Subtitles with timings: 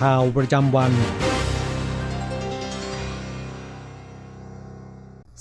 [0.00, 0.92] ข่าวประจำวัน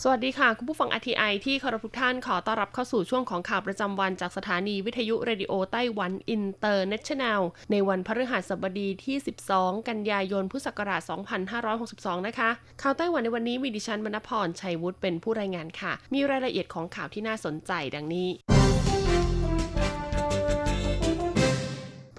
[0.04, 9.18] สวัสดีค่ะ คุณผู้ฟัง RTI ที่เคารพทุกท่านขอต้อนรับเข้าสู่ช่วงของข่าวประจำวันจากสถานีวิทยุ Radio Taiwan International ในวันพฤหัสบดีที่
[9.52, 11.02] 12 กันยายนพุทธศักราช
[11.66, 12.50] 2562 นะคะ
[12.82, 18.30] ข่าวไต้หวันในวันนี้มีดิฉันมณพรชัยวุฒิเป็นผู้รายงานค่ะ มีรายละเอียดของข่าวที่น่าสนใจดังนี้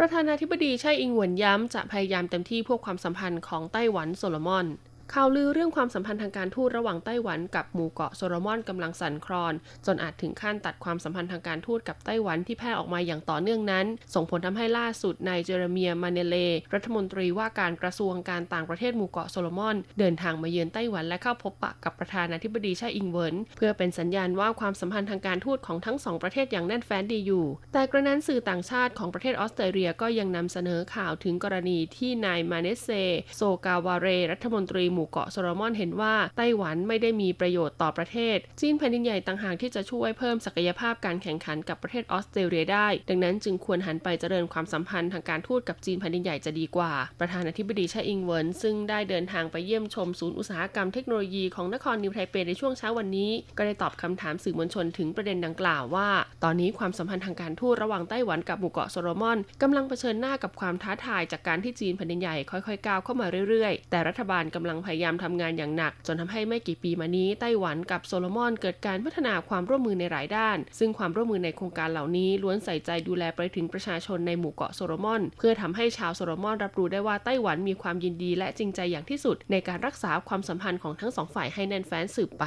[0.03, 4.67] ประธานาธิบดีไช่อิงเหวินย้ำจะพยายามเต็มที่ผูกความสัมพันธ์ของไต้หวันโซโลมอน
[5.15, 9.55] ข่าวลือเรื่องความสัมพันธ์ทางการทูตระหว่างไต้หวันกับหมู่เกาะโซโลมอนกำลังสั่นคลอน
[9.87, 16.37] จนอาจถึงขั้นตัดความสัมพันธ์ทางการทูตกับไต้หวันที่แพร่ออกมาอย่างต่อเนื่องนั้น ส่งผลทำให้ล่าสุดนายเจเรเมียมาเนเล
[16.75, 32.89] รัฐมนตรีว่าการกระทรวงการต่างประเทศหมู่เกาะโซโลมอน เดินทางมาเยือนไต้หวันและเข้าพบปะกับประธานาธิบดีไช่อิงเหวินเพื่อเป็นสัญญาณว่าความสัมพันธ์ทางการทูตของทั้งสองประเทศอย่างแน่นแฟ้นดีอยู่ แต่กระนั้นสื่อต่างชาติของประเทศออสเตรเลียก็ยังนำเสนอข่าวถึงกรณีที่นายมานาสเซห์
[33.37, 56.09] โซกาวาเร รัฐมนตรีหมูมู่เกาะโซโลมอนเห็นว่าไต้หวันไม่ได้มีประโยชน์ต่อประเทศ จีนแผ่นดินใหญ่ต่างหากที่จะช่วยเพิ่มศักยภาพการแข่งขันกับประเทศออสเตรเลียได้ ดังนั้นจึงควรหันไปเจริญความสัมพันธ์ทางการทูตกับจีนแผ่นดินใหญ่จะดีกว่า ประธานาธิบดีไช่อิงเหวินซึ่งได้เดินทางไปเยี่ยมชมศูนย์อุตสาหกรรมเทคโนโลยีของนครนิวไทเปในช่วงเช้าวันนี้ ก็ได้ตอบคำถามสื่อมวลชนถึงประเด็นดังกล่าวว่า
[56.45, 82.47] ตอนนี้ความสัมพันธ์ทางการทูตระหว่างไต้หวันกับหมู่เกาะโซโลมอนกำลังเผชิญหน้ากับความท้าทายจากการที่จีนแผ่นดินใหญ่ค่อยๆก้าวเข้ามาเรื่อยๆ แต่รัฐบาลกำลังพยายามทำงานอย่างหนัก จนทำให้ไม่กี่ปีมานี้ไต้หวันกับโซโลมอนเกิดการพัฒนาความร่วมมือในหลายด้าน ซึ่งความร่วมมือในโครงการเหล่านี้ล้วนใส่ใจดูแลไปถึงประชาชนในหมู่เกาะโซโลมอน เพื่อทำให้ชาวโซโลมอนรับรู้ได้ว่าไต้หวันมีความยินดีและจริงใจอย่างที่สุด ในการรักษาความสัมพันธ์ของทั้งสองฝ่ายให้แน่นแฟ้นสืบไป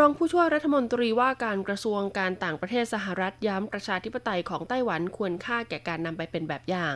[0.00, 6.94] รองผู้ช่วยรัฐมนตรีว่าการกระทรวงการต่างประเทศสหรัฐย้ำประชาธิปไตยของไต้หวันควรค่าแก่การนำไปเป็นแบบอย่าง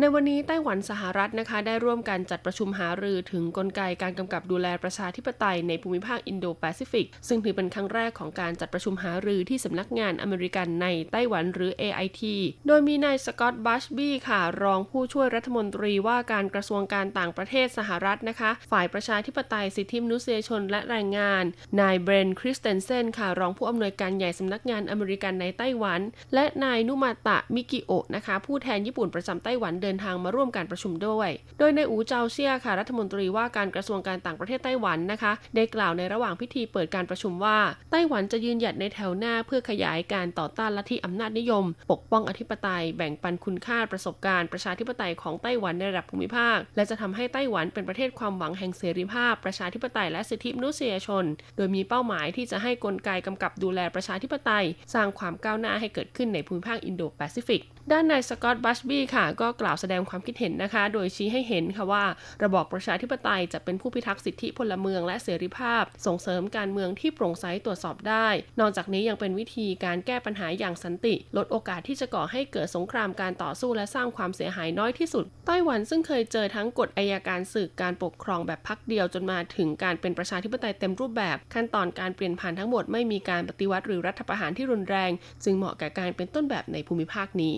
[0.00, 12.22] ในวันนี้ไต้หวันสหรัฐนะคะ ได้ร่วมกันจัดประชุมหารือถึงกลไกการกำกับดูแลประชาธิปไตยในภูมิภาคอินโดแปซิฟิก ซึ่งถือเป็นครั้งแรกของการจัดประชุมหารือที่สำนักงานอเมริกันในไต้หวันหรือ AIT
[12.66, 21.44] โดยมีนายสกอตต์บัชบี้ค่ะ รองผู้ช่วยรัฐมนตรีว่าการกระทรวงการต่างประเทศสหรัฐนะคะ ฝ่ายประชาธิปไตยสิทธิมนุษยชนและแรงงาน
[21.80, 26.00] นายเบรนคริสเตนเซนค่ะรองผู้อำนวยการใหญ่สำนักงานอเมริกันในไต้หวัน
[26.34, 37.58] และนายนุมาตะมิกิโอะนะคะผู้แทนญี่ปุ่นประจำไต้หวันเดินทางมาร่วมการประชุมด้วย โดยในอูเจาเซียค่ะรัฐมนตรีว่าการกระทรวงการต่างประเทศไต้หวันนะคะ ได้กล่าวในระหว่างพิธีเปิดการประชุมว่า
[37.90, 51.24] ไต้หวันจะยืนหยัดในแถวหน้าเพื่อขยายการต่อต้านลัทธิอำนาจนิยม ปกป้องอธิปไตย แบ่งปันคุณค่าประสบการณ์ประชาธิปไตยของไต้หวันในระดับภูมิภาค และจะทำให้ไต้หวันเป็นประเทศความหวังแห่งเสรีภาพ ประชาธิปไตยและสิทธิมนุษยชน
[51.56, 54.64] โดยมีเป้าหมายที่จะให้กลไกกำกับดูแลประชาธิปไตย
[54.94, 62.04] สร้างความก้าวหน้าให้เกิดขึ้นในภูมิภาคอินโดแปซิฟิก ด้านนายสกอตต์บัชบี้ค่ะ ก็กล่าวแสดงความคิดเห็นนะคะ โดยชี้ให้เห็นค่ะว่า
[62.44, 68.28] ระบอบประชาธิปไตยจะเป็นผู้พิทักษ์สิทธิพลเมืองและเสรีภาพ ส่งเสริมการเมืองที่โปร่งใสตรวจสอบได้
[68.60, 85.10] นอกจากนี้ยังเป็นวิธีการแก้ปัญหาอย่างสันติ ลดโอกาสที่จะก่อให้เกิดสงครามการต่อสู้และสร้างความเสียหายน้อยที่สุด ไต้หวันซึ่งเคยเจอทั้งกฎอายการศึกการปกครองแบบพรรคเดียวจนมาถึงการเป็นประชาธิปไตยเต็มรูปแบบ ขั้นตอนการเปลี่ยนผ่านทั้งหมดไม่มีการปฏิวัติหรือรัฐประหารที่รุนแรง
[85.44, 87.56] จึงเหมาะแก่การเป็นต้นแบบในภูมิภาคนี้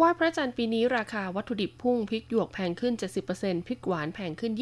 [0.00, 2.94] ไหว้พระจันทร์ปีนี้ราคาวัตถุดิบพุ่งพริกหยวกแพงขึ้น
[3.30, 4.52] 70%พริกหวานแพงขึ้น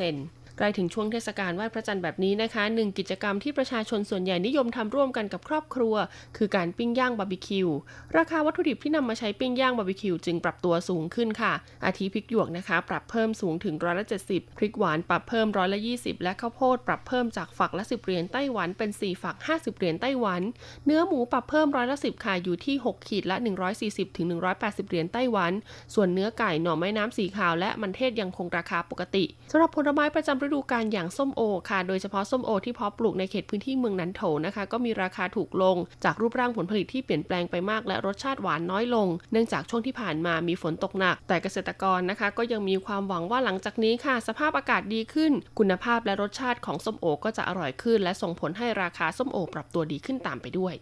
[0.00, 5.94] 20% ใกล้ถึงช่วงเทศกาลไหว้พระจันทร์แบบนี้นะคะหนึ่งกิจกรรมที่ประชาชนส่วนใหญ่นิยมทำร่วมกันกับครอบครัว
[6.36, 7.68] คือการปิ้งย่างบาร์บีคิว
[8.16, 11.52] ราคาวัตถุดิบที่นำมาใช้ปิ้งย่างบาร์บีคิวจึงปรับตัวสูงขึ้นค่ะ
[11.84, 20.42] อาทิพริกหยวกนะคะ ปรับเพิ่มสูงถึงร้อยละ70พริกหวานปรับเพิ่มร้อยละ20และข้าวโพดปรับเพิ่มจากฝักละ10เหรียญไต้หวันเป็น4ฝัก50เหรียญไต้หวัน
[20.86, 23.36] เนื้อหมูปรับเพิ่มร้อยละ10ค่ะอยู่ที่6ขีดละ
[23.76, 24.26] 140ถึง
[24.58, 25.52] 180เหรียญไต้หวัน
[25.94, 50.74] ส่วนเนื้อไก่หน่อไม้น้ำสีขาวและมันเทศยังคงราคาปกติสำหรับผลไม้ประจำฤดูกาลอย่างส้มโอค่ะ โดยเฉพาะส้มโอที่เพาะปลูกในเขตพื้นที่เมืองนันโถนะคะ ก็มีราคาถูกลง จากรูปร่างผลผลิตที่เปลี่ยนแปลงไปมากและรสชาติหวานน้อยลง เนื่องจากช่วงที่ผ่านมามีฝนตกหนัก แต่เกษตรกรนะคะ ก็ยังมีความหวังว่าหลังจากนี้ค่ะ สภาพอากาศดีขึ้น คุณภาพและรสชาติของส้มโอก็จะอร่อยขึ้น และส่งผลให้ราคาส้มโอปรับตัวดีขึ้นตามไปด้วย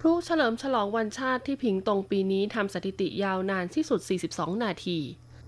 [0.00, 4.00] พลุเฉลิมฉลองวันชาติที่ผิงตงปีนี้ทำสถิติยาวนานที่สุด
[4.32, 4.98] 42 นาที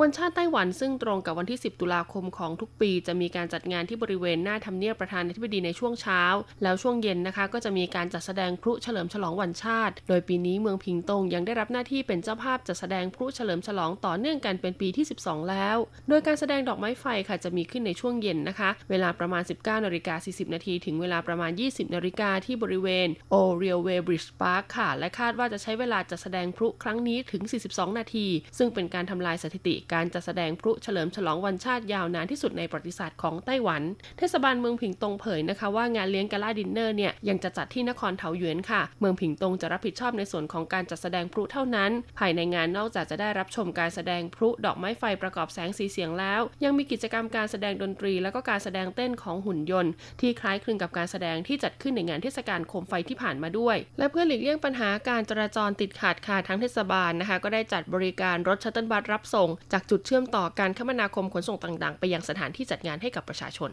[0.00, 6.22] วันชาติไต้หวันซึ่งตรงกับวันที่ 10 ตุลาคมของทุกปี จะมีการจัดงานที่บริเวณหน้าทำเนียบประธานาธิบดีในช่วงเช้า
[6.62, 15.76] แล้วช่วงเย็นนะคะก็จะมีการจัดแสดงพลุเฉลิมฉลองวันชาติ โดยปีนี้เมืองผิงตงยังได้รับหน้าที่เป็นเจ้าภาพจัดแสดงพลุเฉลิมฉลองต่อเนื่องกันเป็นปีที่ 12 แล้ว
[16.08, 27.42] โดยการแสดงดอกไม้ไฟค่ะจะมีขึ้นในช่วงเย็นนะคะ เวลาประมาณ 19นาฬิกา40นาทีถึงเวลาประมาณ 20นาฬิกาที่บริเวณโอเรียลเวบริดจ์พาร์คค่ะ และคาดว่าจะใช้เวลาจัดแสดงพลุครั้งนี้ถึง
[27.72, 28.26] 42 นาที
[28.58, 33.82] ซึ่งเป็นการทำลายสถิติการจัดแสดงพลุเฉลิมฉลองวันชาติยาวนานที่สุดในประวัติศาสตร์ของไต้หวัน
[34.18, 63.70] เทศบาลเมืองผิงตงเผยนะคะว่างานเลี้ยง gala dinner เนี่ยยังจะจัดที่นครเทาหยวนค่ะ เมืองผิงตงจะรับผิดชอบในส่วนของการจัดแสดงพลุเท่านั้น ภายในงานนอกจากจะได้รับชมการแสดงพลุดอกไม้ไฟประกอบแสงสีเสียงแล้ว ยังมีกิจกรรมการแสดงดนตรี และก็การแสดงเต้นของหุ่นยนต์ ที่คล้ายคลึงกับการแสดงที่จัดขึ้นในงานเทศกาลโคมไฟที่ผ่านมาด้วย และเพื่อหลีกเลี่ยงปัญหาการจราจรติดขัดค่ะทางเทศบาลนะคะ ก็ได้จัดบริการรถ shuttle bus รับส่งจากจุดเชื่อมต่อการคมนาคมขนส่งต่างๆ ไปยังสถานที่จัดงานให้กับประชาชน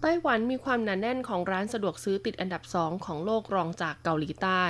[0.00, 4.64] ไต้หวันมีความหนาแน่นของร้านสะดวกซื้อติดอันดับสองของโลกรองจากเกาหลีใต้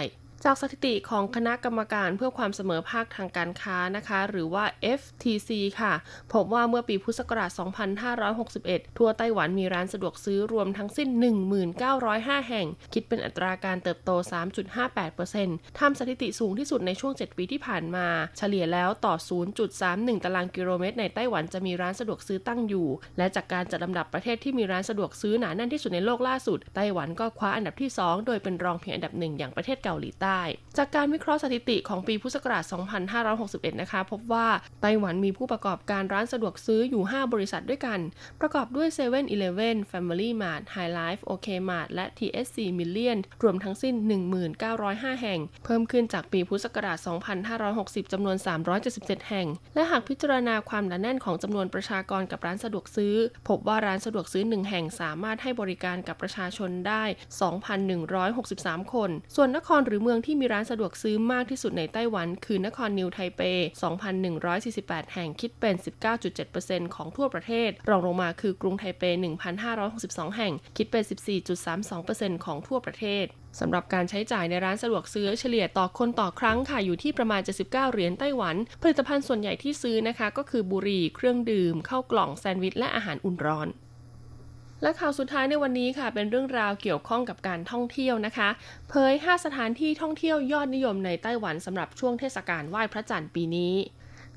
[0.45, 4.65] จากสถิติของคณะกรรมการเพื่อความเสมอภาคทางการค้านะคะ หรือว่า
[5.01, 5.51] FTC
[5.81, 5.93] ค่ะ
[6.33, 7.51] พบว่าเมื่อปีพุทธศักราช
[8.29, 11.09] 2561 ทั่วไต้หวันมีร้านสะดวกซื้อรวมทั้งสิ้น
[11.79, 14.11] 1905 แห่ง คิดเป็นอัตราการเติบโต
[14.95, 18.07] 3.58%ทำสถิติสูงที่สุดในช่วง 7 ปีที่ผ่านมา
[18.39, 19.15] เฉลี่ยแล้วต่อ
[19.71, 22.89] 0.31 ตารางกิโลเมตร ในไต้หวันจะมีร้านสะดวกซื้อตั้งอยู่
[23.19, 30.30] และจากการจัดลำดับประเทศที่มีร้านสะดวกซื้อหนาแน่นที่สุดในโลกล่าสุด ไต้หวันก็คว้าอันดับที่ 2 โดยเป็นรองเพียงอันดับหนึ่งอย่างประเทศเกาหลีใต้
[30.77, 32.65] จากการวิเคราะห์สถิติของปีพุทธศักราช
[33.23, 34.49] 2561 นะคะ พบว่า
[34.81, 37.99] ไต้หวันมีผู้ประกอบการร้านสะดวกซื้ออยู่ 5 บริษัทด้วยกัน
[38.41, 42.07] ประกอบด้วย 7 e เ e ่ e อ Family Mart High Life OK Mart และ
[42.19, 43.95] TSC Million รวมทั้งสิ้น
[44.59, 46.99] 1905 แห่ง เพิ่มขึ้นจากปีพุทธศักราช
[47.57, 48.37] 2560 จำนวน
[48.83, 53.15] 377 แห่ง และหากพิจารณาความหนาแน่นของจำนวนประชากรกับร้านสะดวกซื้อ
[53.49, 57.05] พบว่าร้านสะดวกซื้อ 1 แห่งสามารถให้บริการกับประชาชนได้
[57.99, 63.41] 2,163 คน ส่วนนครหรือเมืองที่มีร้านสะดวกซื้อมากที่สุดในไต้หวัน คือนครนิวไทเป
[64.29, 65.75] 2,148 แห่งคิดเป็น
[66.35, 69.03] 19.7%ของทั่วประเทศ รองลงมาคือกรุงไทเป
[69.71, 71.05] 1,562 แห่งคิดเป็น
[71.75, 73.25] 14.32%ของทั่วประเทศ
[73.61, 83.69] สำหรับการใช้จ่ายในร้านสะดวกซื้อเฉลี่ยต่อคนต่อครั้งค่ะอยู่ที่ประมาณ 79 เหรียญไต้หวัน ผลิตภัณฑ์ส่วนใหญ่ที่ซื้อนะคะ ก็คือบุหรี่เครื่องดื่มข้าวกล่องแซนด์วิชและอาหารอุ่นร้อน
[84.83, 88.49] และข่าวสุดท้ายในวันนี้ค่ะ เป็นเรื่องราวเกี่ยวข้องกับการท่องเที่ยวนะคะ
[88.89, 93.75] เผย 5 สถานที่ท่องเที่ยวยอดนิยมในไต้หวันสำหรับช่วงเทศกาลไหว้พระจันทร์ปีนี้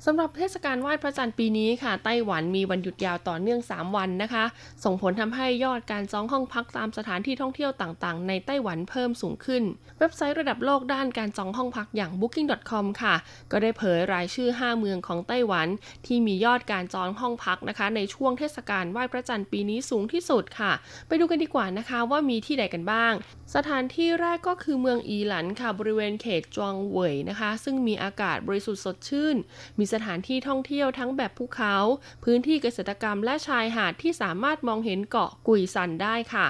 [0.06, 4.44] สำหรับเทศกาลไหว้พระจันทร์ปีนี้ค่ะ ไต้หวันมีวันหยุดยาวต่อเนื่อง 3 วันนะคะ
[4.84, 9.62] ส่งผลทำให้ยอดการจองห้องพักตามสถานที่ท่องเที่ยวต่างๆ ในไต้หวันเพิ่มสูงขึ้น
[9.98, 13.14] เว็บไซต์ระดับโลกด้านการจองห้องพักอย่าง booking.com ค่ะ
[13.50, 15.68] ก็ได้เผยรายชื่อ 5 เมืองของไต้หวัน
[16.06, 20.72] ที่มียอดการจองห้องพักนะคะ ในช่วงเทศกาลไหว้พระจันทร์ปีนี้สูงที่สุดค่ะ
[21.06, 23.12] ไปดูกันดีกว่านะคะว่ามีที่ใดกันบ้าง
[23.54, 29.36] สถานที่แรกก็คือเมืองอีหลันค่ะบริเวณเขตจวงเหวยนะคะ ซึ่งมีอากาศบริสุทธิ์สดชื่น
[29.78, 31.76] มีสถานที่ท่องเที่ยวทั้งแบบภูเขา
[32.24, 36.46] พื้นที่เกษตรกรรมและชายหาดที่สามารถมองเห็นเกาะกุยซันได้ค่ะ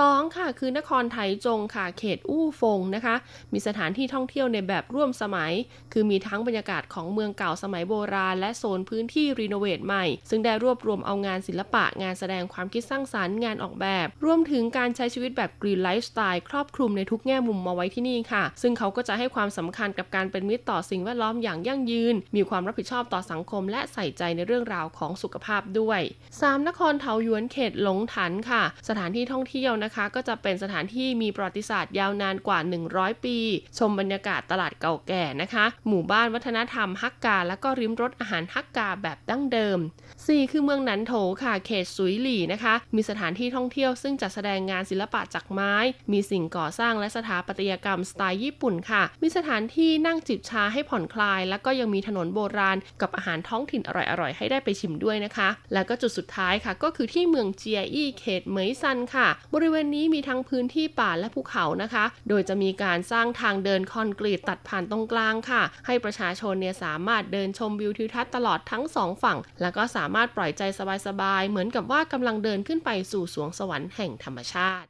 [0.00, 0.36] 2.
[0.36, 3.14] ค่ะ คือนครไถจงค่ะ เขตอู้ฟงนะคะ
[3.52, 5.52] มีสถานที่ท่องเที่ยวในแบบร่วมสมัย
[5.92, 26.00] คือมีทั้งบรรยากาศของเมืองเก่าสมัยโบราณ และโซนพื้นที่ renovate ใหม่ ซึ่งได้รวบรวมเอางานศิลปะ งานแสดงความคิดสร้างสรรค์ งานออกแบบ รวมถึงการใช้ชีวิตแบบ green lifestyle ครอบคลุมในทุกแง่มุมมาไว้ที่นี่ค่ะ ซึ่งเขาก็จะให้ความสำคัญกับการเป็นมิตรต่อสิ่งแวดล้อมอย่างยั่งยืน มีความรับผิดชอบต่อสังคม และใส่ใจในเรื่องราวของสุขภาพด้วย
[26.32, 26.68] 3.
[26.68, 32.58] นครเทาหยวนเขตหลงถันค่ะ สถานที่ท่องเที่ยวนะคะ ก็จะเป็นสถานที่มีประวัติศาสตร์ยาวนานกว่า
[32.92, 33.38] 100 ปี
[33.78, 39.78] ชมบรรยากาศตลาดเก่าแก่นะคะ หมู่บ้านวัฒนธรรมฮักกา และก็ริมรสอาหารฮักกาแบบดั้งเดิม
[40.14, 41.12] 4 คือเมืองนันโถ
[41.42, 45.74] ค่ะเขตสุยหลี่นะคะ มีสถานที่ท่องเที่ยวซึ่งจัดแสดงงานศิลปะจากไม้
[46.12, 70.62] มีสิ่งก่อสร้างและสถาปัตยกรรมสไตล์ญี่ปุ่นค่ะ มีสถานที่นั่งจิบชาให้ผ่อนคลาย แล้วก็ยังมีถนนโบราณ กับอาหารท้องถิ่นอร่อยๆ ให้ได้ไปชิมด้วยนะคะ แล้วก็จุดสุดท้ายค่ะ ก็คือที่เมืองเจียอี้เขตเหมยซันค่ะบริเวณนี้มีทั้งพื้นที่ป่าและภูเขานะคะ โดยจะมีการสร้างทางเดินคอนกรีตตัดผ่านตรงกลางค่ะ ให้ประชาชนเนี่ยสามารถเดินชมวิวทิวทัศน์ตลอดทั้งสองฝั่ง แล้วก็สามารถปล่อยใจ
[71.06, 74.86] สบายๆ เหมือนกับว่ากำลังเดินขึ้นไปสู่สวงสวรรค์แห่งธรรมชาติ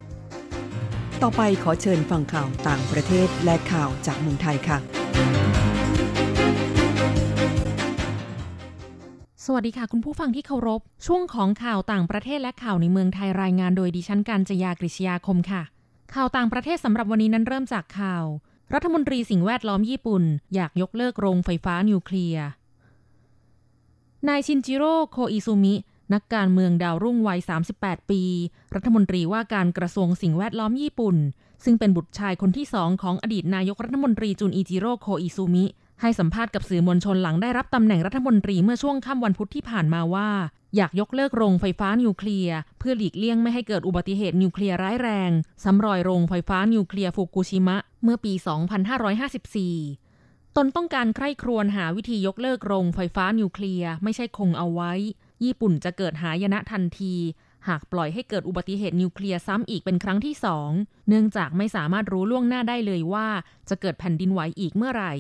[1.23, 4.79] ต่อไปขอเชิญฟังข่าวต่างประเทศและข่าวจากเมืองไทยค่ะ
[9.47, 15.63] สวัสดีค่ะ คุณผู้ฟังที่เคารพ ช่วงของข่าวต่างประเทศและข่าวในเมืองไทยรายงานโดยดิฉันการจยากริชยาคมค่ะ
[16.15, 18.25] ข่าวต่างประเทศสำหรับวันนี้นั้นเริ่มจากข่าว
[18.75, 20.23] รัฐมนตรีสิ่งแวดล้อมญี่ปุ่น
[20.55, 22.45] อยากยกเลิกโรงไฟฟ้านิวเคลียร์
[24.29, 25.75] นายชินจิโร่โคอิซุมิ
[26.15, 27.41] นักการเมืองดาวรุ่งวัย
[27.75, 28.23] 38 ปี
[28.75, 31.17] รัฐมนตรีว่าการกระทรวงสิ่งแวดล้อมญี่ปุ่น
[31.65, 35.65] ซึ่งเป็นบุตรชายคนที่สองของอดีตนายกรัฐมนตรีจุนอิจิโร่โคอิซุมิ
[36.03, 40.29] ให้สัมภาษณ์กับสื่อมวลชนหลังได้รับตำแหน่งรัฐมนตรีเมื่อช่วงค่ำวันพุธที่ผ่านมาว่า
[40.77, 45.31] อยากยกเลิกโรงไฟฟ้านิวเคลียร์เพื่อหลีกเลี่ยงไม่ให้เกิดอุบัติเหตุนิวเคลียร์ร้ายแรง
[45.63, 48.33] ซ้ำรอยโรงไฟฟ้านิวเคลียร์ฟุกุชิมะเมื่อปี
[49.65, 54.93] 2554 ตนต้องการใคร่ครวญหาวิธียกเลิกโรงไฟฟ้านิวเคลียร์ไม่ใช่คงเอาไว้
[55.45, 57.15] ญี่ปุ่นจะเกิดหายนะทันที
[57.69, 60.71] หากปล่อยให้เกิดอุบัติเหตุนิวเคลียร์ซ้ำอีกเป็นครั้งที่สอง
[61.09, 63.29] เนื่องจากไม่สามารถรู้ล่วงหน้าได้เลยว่า
[63.69, 65.15] จะเกิดแผ่นดินไหวอีกเมื่อไหร่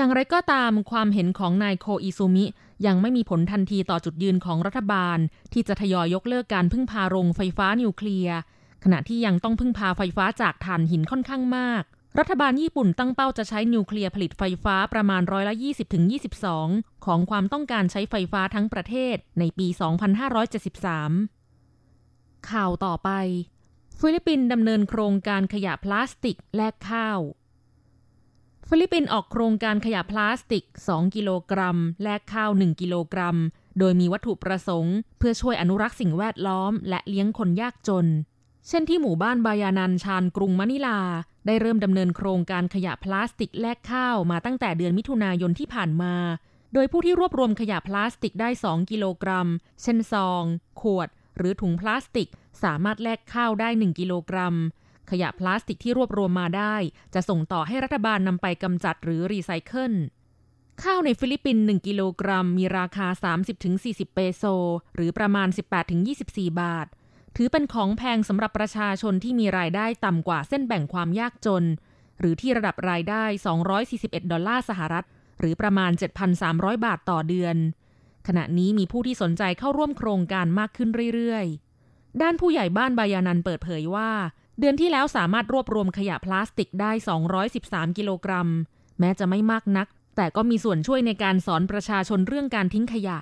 [0.00, 2.44] อย่างไรก็ตามความเห็นของนายโคอิซุมิ
[2.86, 5.18] ยังไม่มีผลทันทีต่อจุดยืนของรัฐบาล
[5.52, 8.36] ที่จะทยอยยกเลิกการพึ่งพาโรงไฟฟ้านิวเคลียร์
[8.84, 11.82] ขณะที่ยังต้องพึ่งพาไฟฟ้าจากถ่านหินค่อนข้างมาก
[12.18, 15.54] รัฐบาลญี่ปุ่นตั้งเป้าจะใช้นิวเคลียร์ผลิตไฟฟ้าประมาณร้อยละ
[16.30, 19.66] 20-22 ของความต้องการใช้ไฟฟ้าทั้งประเทศในปี
[21.68, 23.10] 2573 ข่าวต่อไป
[23.98, 27.20] ฟิลิปปินส์ดำเนินโครงการขยะพลาสติกแลกข้าว
[28.72, 33.36] ฟิลิปปินส์ออกโครงการขยะพลาสติก 2 กิโลกรัม แลกข้าว 1 กิโลกรัม
[33.78, 38.06] โดยมีวัตถุประสงค์ เพื่อช่วยอนุรักษ์สิ่งแวดล้อม และเลี้ยงคนยากจน
[38.68, 41.00] เช่นที่หมู่บ้านบายานันชานกรุงมะนิลา
[41.46, 46.14] ได้เริ่มดำเนินโครงการขยะพลาสติกแลกข้าวมาตั้งแต่เดือนมิถุนายนที่ผ่านมา
[46.74, 49.48] โดยผู้ที่รวบรวมขยะพลาสติกได้ 2 กิโลกรัม
[49.82, 50.42] เช่นซอง
[50.80, 52.28] ขวด หรือถุงพลาสติก
[52.62, 54.54] สามารถแลกข้าวได้ 1 กิโลกรัม
[55.10, 56.76] ขยะพลาสติกที่รวบรวมมาได้
[57.14, 59.92] จะส่งต่อให้รัฐบาลนำไปกำจัดหรือรีไซเคิล
[60.82, 63.06] ข้าวในฟิลิปปินส์1กิโลกรัมมีราคา
[63.60, 64.44] 30-40 เปโซ
[64.94, 65.48] หรือประมาณ
[66.04, 66.86] 18-24 บาท
[67.36, 71.64] ถือเป็นของแพงสำหรับประชาชนที่มีรายได้ต่ำกว่าเส้นแบ่งความยากจน
[72.18, 73.24] หรือที่ระดับรายได้
[73.78, 75.04] 241 ดอลลาร์สหรัฐ
[75.38, 75.90] หรือประมาณ
[76.38, 77.56] 7,300 บาทต่อเดือน
[78.26, 84.10] ขณะนี้มีผู้ที่สนใจเข้าร่วมโครงการมากขึ้นเรื่อยๆ ด้านผู้ใหญ่บ้านบายานันเปิดเผยว่า
[84.60, 86.90] เดือนที่แล้วสามารถรวบรวมขยะพลาสติกได้
[87.44, 88.48] 213 กิโลกรัม
[89.00, 89.86] แม้จะไม่มากนัก
[90.16, 93.18] แต่ก็มีส่วนช่วยในการสอนประชาชนเรื่องการทิ้งขยะ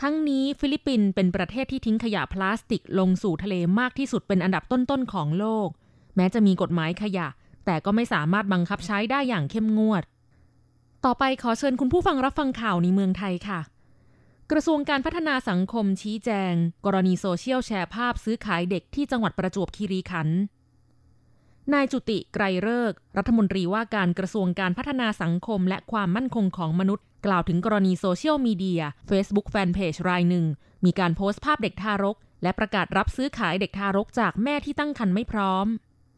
[0.00, 5.68] ทั้งนี้ฟิลิปปินส์เป็นประเทศที่ทิ้งขยะพลาสติกลงสู่ทะเลมากที่สุดเป็นอันดับต้นๆของโลก
[6.16, 7.28] แม้จะมีกฎหมายขยะ
[7.66, 10.02] แต่ก็ไม่สามารถบังคับใช้ได้อย่างเข้มงวด
[11.04, 13.60] ต่อไปขอเชิญคุณผู้ฟังรับฟังข่าวในเมืองไทยค่ะ
[14.50, 16.52] กระทรวงการพัฒนาสังคมชี้แจง
[16.86, 20.38] กรณีโซเชียลแชร์ภาพซื้อขายเด็กที่จังหวัดประจวบคีรีขันธ์
[21.74, 30.44] นายจุติไกรเลิก รัฐมนตรีว่าการกระทรวงการพัฒนาสังคมและความมั่นคงของมนุษย์ กล่าวถึงกรณีโซเชียลมีเดีย Facebook Fanpage รายหนึ่ง
[30.84, 35.66] มีการโพสต์ภาพเด็กทารก และประกาศรับซื้อขายเด็กทารกจากแม่ที่ตั้งครรภ์ไม่พร้อม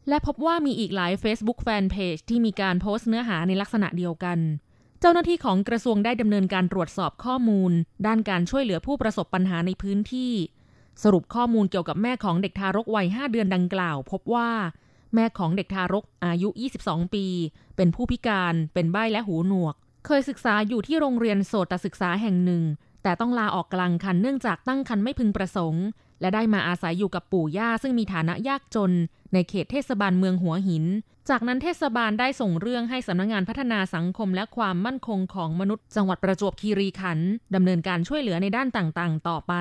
[0.09, 4.37] และพบว่ามีอีกหลาย Facebook Fanpage ที่มีการโพสต์เนื้อหาในลักษณะเดียวกัน
[4.99, 7.71] เจ้าหน้าที่ของกระทรวงได้ดำเนินการตรวจสอบข้อมูล
[8.05, 10.33] ด้านการช่วยเหลือผู้ประสบปัญหาในพื้นที่
[11.03, 14.49] สรุปข้อมูลเกี่ยวกับแม่ของเด็กทารกวัย 5 เดือนดังกล่าว พบว่า
[15.15, 16.49] แม่ของเด็กทารกอายุ
[16.81, 17.25] 22 ปี
[17.75, 19.75] เป็นผู้พิการ เป็นใบ้และหูหนวก
[20.05, 22.63] เคยศึกษาอยู่ที่โรงเรียนโสตศึกษาแห่งหนึ่ง
[23.03, 25.85] แต่ต้องลาออกกลางคันเนื่องจากตั้งคันไม่พึงประสงค์
[26.21, 28.91] และได้มาอาศัยอยู่กับปู่ย่าซึ่งมีฐานะยากจน
[29.33, 30.85] ในเขตเทศบาลเมืองหัวหิน
[31.29, 39.53] จากนั้นเทศบาลได้ส่งเรื่องให้สำนักงงานพัฒนาสังคมและความมั่นคงของมนุษย์ จังหวัดประจวบคีรีขันธ์ดำเนินการช่วยเหลือในด้านต่างๆ ต่อไป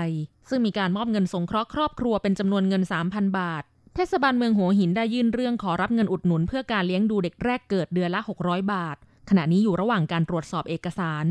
[0.49, 3.65] ซึ่งมีการมอบเงินสงเคราะห์ครอบครัวเป็นจำนวนเงิน 3,000 บาท
[3.95, 8.97] เทศบาลเมืองหัวหินได้ยื่นเรื่องขอรับเงินอุดหนุน เพื่อการเลี้ยงดูเด็กแรกเกิดเดือนละ 600 บาท
[9.31, 11.27] ขณะนี้อยู่ระหว่างการตรวจสอบเอกสาร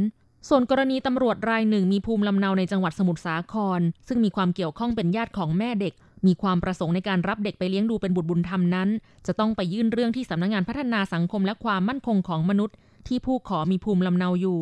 [0.50, 5.94] ส่วนกรณีตำรวจรายหนึ่งมีภูมิลำเนาในจังหวัดสมุทรสาคร ซึ่งมีความเกี่ยวข้องเป็นญาติของแม่เด็ก
[6.28, 8.89] มีความประสงค์ในการรับเด็กไปเลี้ยงดูเป็นบุตรบุญธรรมนั้น
[9.28, 12.75] จะต้องไปยื่นเรื่องที่สำนักงงานพัฒนาสังคมและความมั่นคงของมนุษย์
[13.08, 14.62] ที่ผู้ขอมีภูมิลำเนาอยู่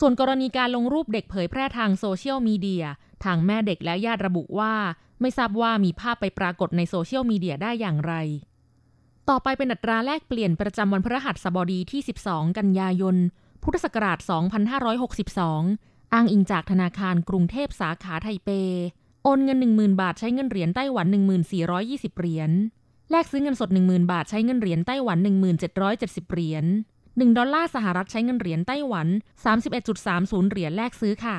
[0.00, 2.84] ส่วนกรณีการลงรูปเด็กเผยแพร่ทางโซเชียลมีเดีย
[3.24, 4.74] ทางแม่เด็กและญาติระบุว่า
[5.20, 8.14] ไม่ทราบว่ามีภาพไปปรากฏในโซเชียลมีเดียได้อย่างไร
[9.28, 13.16] ต่อไปเป็นอัตราแลกเปลี่ยนประจำวันพฤหัสบดีที่ 12 กันยายน
[13.62, 14.18] พุทธศักราช
[14.96, 18.50] 2562 อ้างอิงจากธนาคารกรุงเทพสาขาไทเป
[19.24, 21.06] โอนเงิน 10,000 บาทใช้เงินเหรียญไต้หวัน
[21.62, 22.50] 1420 เหรียญ
[23.10, 25.18] แลกซื้อเงินสด 10,000 บาทใช้เงินเหรียญไต้หวัน
[25.74, 26.64] 1770 เหรียญ
[27.00, 29.08] 1ดอลลาร์สหรัฐใช้เงินเหรียญไต้หวัน
[29.78, 31.36] 31.30 เหรียญแลกซื้อค่ะ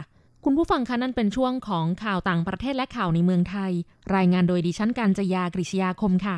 [0.50, 3.72] คุณผู้ฟังคะนั่นเป็นช่วงของข่าวต่างประเทศและข่าวในเมืองไทย
[4.16, 6.38] รายงานโดยดิฉันการจยากริชยาคมค่ะ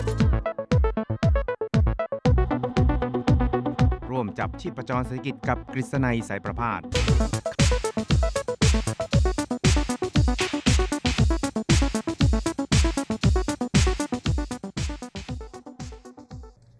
[4.41, 6.81] จับชีพจรเศรษฐกิจกับกฤษณัยสายประพาส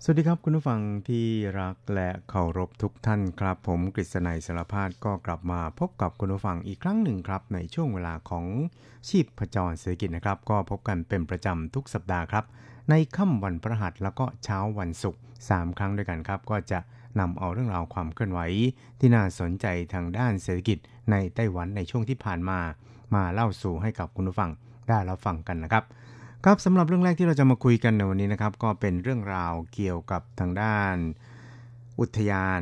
[0.04, 1.26] สวัสดีครับคุณผู้ฟังที่
[1.60, 8.46] รักและเคารพทุกท่านครับ ผมกฤษณัยสารพาดก็กลับมาพบกับคุณผู้ฟังอีกครั้งหนึ่งครับ ในช่วงเวลาของ
[9.10, 12.46] ชีพประจรเศรษฐกิจนะครับ ก็พบกันเป็นประจำทุกสัปดาห์ครับ
[12.90, 16.80] ในค่ำวันพฤหัสแล้วก็เช้าวันศุกร์3ครั้งด้วยกันครับ ก็จะ
[17.20, 18.40] นำเอาเรื่องราวความเคลื่อนไหว
[19.00, 20.78] ที่น่าสนใจทางด้านเศรษฐกิจ
[21.12, 22.60] ในไต้หวันในช่วงที่ผ่านมา
[23.16, 24.50] มาเล่าสู่ให้กับคุณผู้ฟัง
[24.90, 25.84] ได้รับฟังกันนะครับ
[26.46, 30.96] ครับสำหรับเรื่องแรกที่เราจะมาคุยกันในวันนี้นะครับ ก็เป็นเรื่องราวเกี่ยวกับทางด้าน
[32.00, 32.62] อุทยาน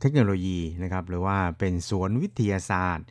[0.00, 3.06] เทคโนโลยีนะครับหรือว่าเป็นสวนวิทยาศาสตร์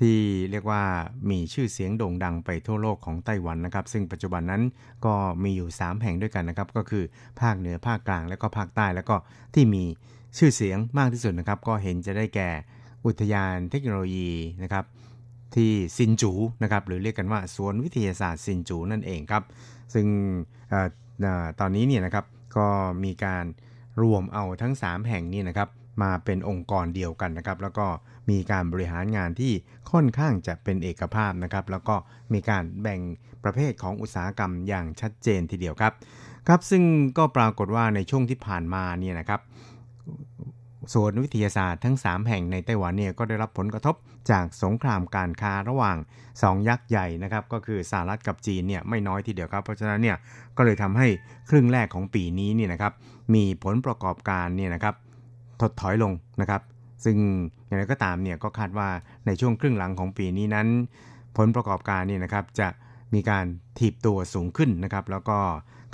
[0.00, 0.18] ที่
[0.50, 0.82] เรียกว่า
[1.30, 4.62] มีชื่อเสียงโด่งดังไปทั่วโลกของไต้หวันนะครับ ซึ่งปัจจุบันนั้น
[5.04, 7.04] ก็มีอยู่ 3 แห่งด้วยกันนะครับ ก็คือ
[7.40, 9.16] ภาคเหนือภาคกลางและก็ภาคใต้แล้วก็
[9.54, 9.84] ที่มี
[10.38, 12.50] ชื่อเสียงมากที่สุดนะครับ ก็เห็นจะได้แก่
[13.06, 14.30] อุทยานเทคโนโลยี
[14.62, 14.84] นะครับ
[15.54, 19.42] ที่ซินจูนะครับหรือเรียกกันว่าสวนวิทยาศาสตร์ซินจูนั่นเองครับ
[19.94, 20.06] ซึ่ง
[20.72, 20.74] อ
[21.60, 22.24] ตอนนี้เนี่ยนะครับ
[22.56, 22.68] ก็
[23.04, 23.44] มีการ
[24.02, 25.68] รวมเอาทั้ง 3 แห่งนี้นะครับ
[26.02, 27.86] มาเป็นองค์กรเดียวกันนะครับ แล้วก็
[28.30, 29.52] มีการบริหารงานที่
[29.90, 31.96] ค่อนข้างจะเป็นเอกภาพนะครับ แล้วก็
[32.32, 33.00] มีการแบ่ง
[33.44, 35.92] ประเภทของอุตสาหกรรมอย่างชัดเจนทีเดียวครับ
[36.48, 36.82] ครับซึ่ง
[37.18, 39.40] ก็ปรากฏว่าในช่วงที่ผ่านมาเนี่ยนะครับ
[40.94, 43.94] ส่วนวิทยาศาสตร์ทั้ง 3 แห่งในไต้หวันเนี่ยก็ได้รับผลกระทบ
[44.30, 45.96] จากสงครามการค้าระหว่าง
[46.32, 50.16] 2 ยักษ์ใหญ่นะครับก็คือสหรัฐกับจีนเนี่ยไม่น้อยทีเดียวครับ เพราะฉะนั้นเนี่ย
[50.56, 51.08] ก็เลยทำให้
[51.50, 52.92] ครึ่งแรกของปีนี้เนี่ยนะครับ
[53.34, 54.94] มีผลประกอบการเนี่ยนะครับ
[55.60, 56.60] ถดถอยลงนะครับ
[57.04, 57.16] ซึ่ง
[57.66, 58.88] อย่างไรก็ตามเนี่ยก็คาดว่า
[59.26, 60.68] ในช่วงครึ่งหลังของปีนี้นั้น
[61.36, 62.68] ผลประกอบการเนี่ยนะครับจะ
[63.14, 63.44] มีการ
[63.78, 65.38] ถีบตัวสูงขึ้นนะครับ แล้วก็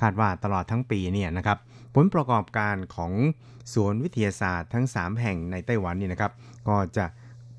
[0.01, 1.59] คาดว่าตลอดทั้งปีเนี่ยนะครับ
[1.95, 3.13] ผลประกอบการของ
[3.73, 6.33] สวนวิทยาศาสตร์ทั้ง 3 แห่งในไต้หวันนี่นะครับ
[6.69, 7.07] ก็จะ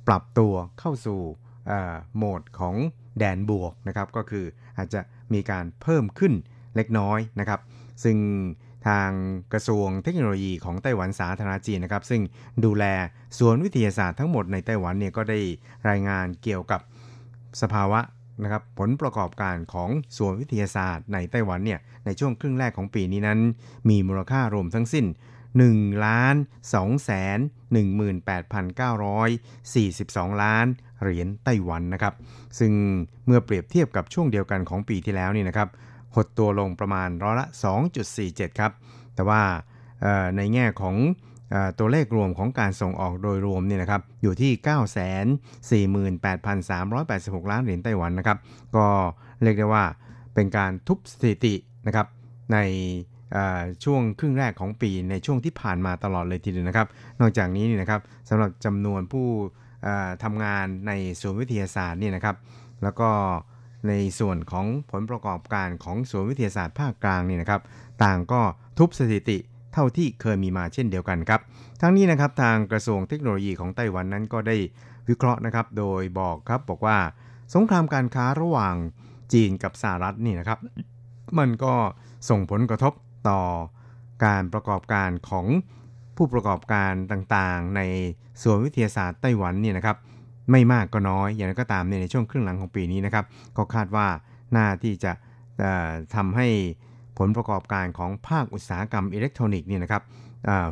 [0.08, 1.20] ปรับตัวเข้าสู่
[2.16, 2.76] โหมดของ
[3.20, 4.46] แดนบวกนะครับ ก็คือ
[4.78, 5.02] อาจจะ
[5.34, 6.34] มีการเพิ่มขึ้น
[6.76, 7.60] เล็กน้อยนะครับ
[8.04, 8.18] ซึ่ง
[8.88, 9.10] ทาง
[9.54, 12.22] กระทรวงเทคโนโลยีของไต้หวันสาธารณจีนนะครับ ซึ่ง
[12.66, 12.86] ดูแล
[13.38, 15.40] สวนวิทยาศาสตร์ทั้งหมดในไต้หวันเนี่ยก็ได้
[15.90, 16.82] รายงานเกี่ยวกับ
[17.62, 18.00] สภาวะ
[18.44, 23.40] นะครับผลประกอบการของส่วนวิทยาศาสตร์ในไต้หวันเนี่ยในช่วงครึ่งแรกของปีนี้นั้น
[23.90, 25.06] มีมูลค่ารวมทั้งสิ้น
[25.56, 26.36] 1ล้าน
[26.72, 27.40] 2แสน
[28.96, 30.66] 18,942 ล้าน
[31.02, 32.14] เหรียญไต้หวันนะครับ
[32.60, 32.72] ซึ่ง
[33.26, 35.70] เมื่อเปรียบเทียบกับช่วงเดียวกันของปีที่แล้วนี่นะครับ
[36.16, 37.48] หดตัวลงประมาณร้อยละ
[38.04, 38.72] 2.47 ครับ
[39.16, 39.42] แต่ว่า
[40.38, 40.96] ในแง่ของ
[41.80, 44.52] ตัวเลขรวมของการส่งออกโดยรวมเนี่ยนะครับอยู่ที่
[47.44, 48.38] 948,386 ล้านเหรียญไต้หวันนะครับ
[48.76, 48.86] ก็
[49.44, 49.84] เรียกได้ว่า
[50.34, 51.56] เป็นการทุบสถิติ
[51.88, 52.08] นะครับ
[52.54, 52.58] ใน
[53.84, 56.88] ช่วงครึ่งแรกของปีในช่วงที่ผ่านมาตลอดเลยทีเดียวนะครับ
[57.20, 59.28] นอกจากนี้นี่นะครับสำหรับจำนวนผู้
[60.24, 62.36] ทำงานในศูนย์วิทยาศาสตร์นี่นะครับ
[62.84, 63.10] แล้วก็
[63.88, 67.62] ในส่วนของผลประกอบการของศูนวิทยาศาสตร์ภาคกลางนี่นะครับ
[68.04, 68.42] ต่างก็
[68.78, 69.38] ทุบสถิติ
[69.74, 71.42] เท่าที่เคยมีมาเช่นเดียวกันครับ
[71.82, 74.56] ทั้งนี้นะครับทางกระทรวงเทคโนโลยีของไต้หวันนั้นก็ได้
[75.10, 76.98] วิเคราะห์นะครับ โดยบอกครับบอกว่า
[77.54, 78.76] สงครามการค้าระหว่าง
[79.34, 80.60] จีนกับสหรัฐนี่นะครับ
[81.40, 81.74] มันก็
[82.30, 82.94] ส่งผลกระทบ
[83.30, 83.42] ต่อ
[84.26, 85.46] การประกอบการของ
[86.16, 87.82] ผู้ประกอบการต่างๆ ใน
[88.42, 89.98] ส่วนวิทยาศาสตร์ไต้หวันนี่นะครับ
[90.52, 93.26] ไม่มากก็น้อยอย่างไรก็ตามในช่วงครึ่งหลังของปีนี้นะครับ
[93.58, 94.08] ก็คาดว่า
[94.56, 95.12] น่าที่จะ
[96.16, 96.48] ทำให้
[97.18, 100.04] ผลประกอบการของภาคอุตสาหกรรมอิเล็กทรอนิกส์นี่นะครับ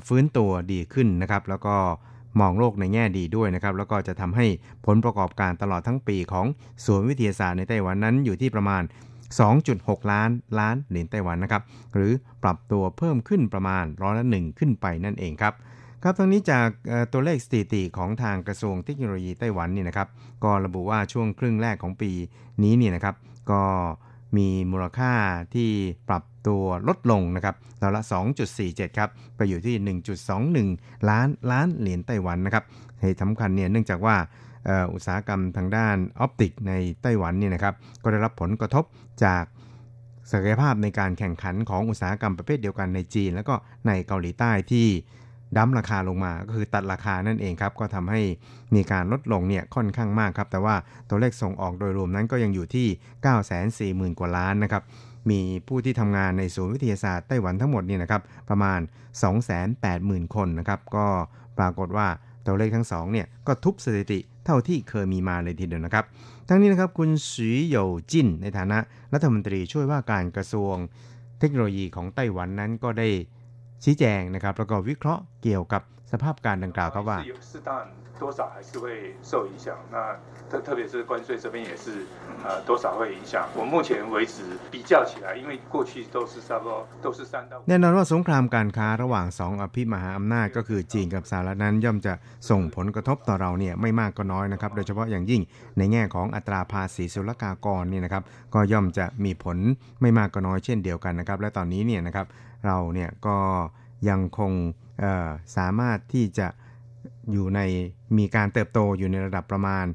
[0.07, 1.75] ฟื้นตัวดีขึ้นนะครับแล้วก็
[2.39, 4.45] มองโลกในแง่ดีด้วยนะครับแล้วก็จะทำให้
[4.85, 6.45] ผลประกอบการตลอดทั้งปีของ
[6.85, 8.83] ศูนย์วิทยาศาสตร์ในไต้หวันนั้นอยู่ที่ประมาณ
[9.47, 10.29] 2.6 ล้าน
[10.59, 11.63] ล้านเหรียญไต้หวันนะครับ
[11.95, 15.53] หรือปรับตัวเพิ่มขึ้นประมาณร้อยละหนึ่งขึ้นไปนั่นเองครับ
[16.03, 16.69] ครับทั้งนี้จาก
[17.13, 20.07] ตัวเลขสถิติของทางกระทรวงเทคโนโลยีไต้หวันนี่นะครับ
[20.43, 22.11] ก็ระบุว่าช่วงครึ่งแรกของปี
[22.63, 23.15] นี้นี่นะครับ
[23.51, 23.63] ก็
[24.37, 25.13] มีมูลค่า
[25.55, 25.69] ที่
[26.09, 28.01] ปรับตัวลดลงนะครับเราละ
[28.49, 29.75] 2.47 ครับ ไปอยู่ที่
[30.59, 32.63] 1.21 ล้านล้านเหรียญไต้หวันนะครับ
[33.01, 34.15] เหตุสำคัญเนี่ยเนื่องจากว่า
[34.93, 38.85] อุตสาหกรรมทางด้านออปติกในไต้หวันเนี่ยนะครับ ก็ได้รับผลกระทบ
[39.23, 39.43] จาก
[40.31, 43.55] ศักยภาพในการแข่งขันของอุตสาหกรรมประเภทเดียวกันในจีน แล้วก็
[43.87, 44.87] ในเกาหลีใต้ที่
[45.57, 48.21] ดั้มราคาลงมาก็คือตัดราคานั่นเองครับก็ทำให้
[48.75, 50.75] มีการลดลงเนี่ยค่อนข้างมากครับ แต่ว่า
[51.09, 52.87] ตัวเลขส่งออกโดยรวมนั้นก็ยังอยู่ที่
[54.11, 54.83] 940,000 กว่าล้านนะครับ
[55.29, 58.79] มีผู้ที่ทำงานในศูนย์วิทยาศาสตร์ไต้หวันทั้งหมดนี่นะครับประมาณ
[59.57, 61.07] 280,000 คนนะครับก็
[61.57, 62.07] ปรากฏว่า
[62.45, 66.05] ตัวเลขทั้งสองเนี่ยก็ทุบสถิติเท่าที่เคยมีมาเลยทีเดียวนะครับ
[66.49, 68.77] ทั้งนี้นะครับคุณสีเหยวจินในฐานะ
[69.13, 70.75] รัฐมนตรีช่วยว่าการกระทรวง
[71.39, 73.09] เทคโนโลยีของไต้หวันนั้นก็ได้
[73.84, 77.18] ชี้แจงนะครับแล้วก็วิเคราะห์เกี่ยวกับสภาพการดังกล่าวครับว่า
[78.24, 78.84] 多少还是会
[79.30, 79.66] 受影响。
[79.94, 79.96] 那
[80.50, 81.86] 特特别是关税这边也是，
[82.44, 83.34] 呃，多少会影响。
[83.58, 84.36] 我目前为止
[84.70, 87.62] 比较起来，因为过去都是差不多都是三到。
[87.68, 92.12] แน่นอนว่าสงครามการค้าระหว่างสองอภิมหาอำนาจก็คือจีนกับสหรัฐนั้นย่อมจะ
[92.50, 95.42] ส่งผลกระทบต่อเราเนี่ยไม่มากก็น้อยนะครับ โดยเฉพาะอย่างยิ่ง
[95.78, 98.22] ในแง่ของอัตราภาษีศุลกากรนี่นะครับ
[98.54, 99.56] ก็ย่อมจะมีผล
[100.00, 102.26] ไม่มากก็น้อยเช่นเดียวกันนะครับ และตอนนี้เนี่ยนะครับ
[102.65, 103.37] เราเนี่ยก็
[104.09, 104.53] ยังคง
[105.57, 106.47] สามารถที่จะ
[107.31, 107.59] อยู่ใน
[108.17, 109.85] มีการเติบโตอยู่ในระดับประมาณ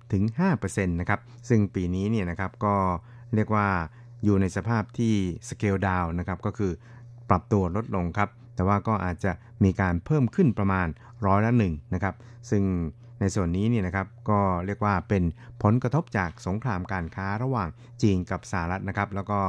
[0.00, 2.76] 3-5%นะครับ ซึ่งปีนี้เนี่ยนะครับก็
[3.34, 3.68] เรียกว่า
[4.24, 5.14] อยู่ในสภาพที่
[5.48, 6.72] สเกลดาวนะครับก็คือ
[7.28, 9.32] ปรับตัวลดลงครับ แต่ว่าก็อาจจะ
[9.64, 10.86] มีการเพิ่มขึ้นประมาณ
[11.26, 12.14] ร้อยละหนึ่งนะครับ
[12.50, 12.62] ซึ่ง
[13.20, 15.22] ในส่วนนี้เนี่ยนะครับก็เรียกว่าเป็น
[15.62, 17.68] ผลกระทบจากสงครามการค้าระหว่าง
[18.02, 19.40] จีนกับสหรัฐนะครับ แล้วก็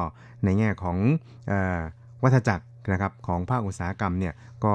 [0.44, 0.98] ในแง่ของ
[1.52, 1.82] ออ
[2.24, 4.34] วัฏจักรนะครับของภาคอุตสาหกรรมเนี่ย
[4.66, 4.74] ก็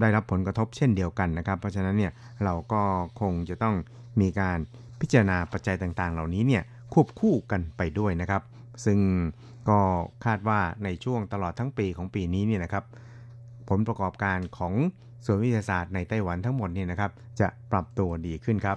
[0.00, 2.12] ได้รับผลกระทบเช่นเดียวกันนะครับ เพราะฉะนั้นเนี่ย
[2.44, 2.82] เราก็
[3.20, 3.74] คงจะต้อง
[4.20, 4.58] มีการ
[5.00, 8.42] พิจารณาปัจจัยต่างๆ เหล่านี้เนี่ยควบคู่กันไปด้วยนะครับ
[8.84, 8.98] ซึ่ง
[9.68, 9.78] ก็
[10.24, 12.84] คาดว่าในช่วงตลอดทั้งปีของปีนี้เนี่ยนะครับ
[13.68, 14.74] ผลประกอบการของ
[15.24, 17.10] ส่วนวิทยาศาสตร์ในไต้หวันทั้งหมดเนี่ยนะครับ
[17.40, 18.76] จะปรับตัวดีขึ้นครับ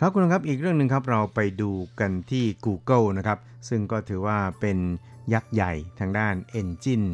[0.00, 4.78] ครับคุณครับอีกเรื่องหนึ่งครับเราไปดูกันที่ Google นะครับซึ่งก็ถือว่าเป็น
[5.34, 7.06] ยักษ์ใหญ่ทางด้าน Engine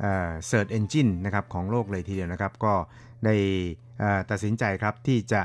[0.00, 2.74] เอ่อ Search Engine นะครับของโลกเลยทีเดียวนะครับ ก็
[3.24, 3.34] ได้
[4.30, 5.40] ตัดสินใจครับที่จะ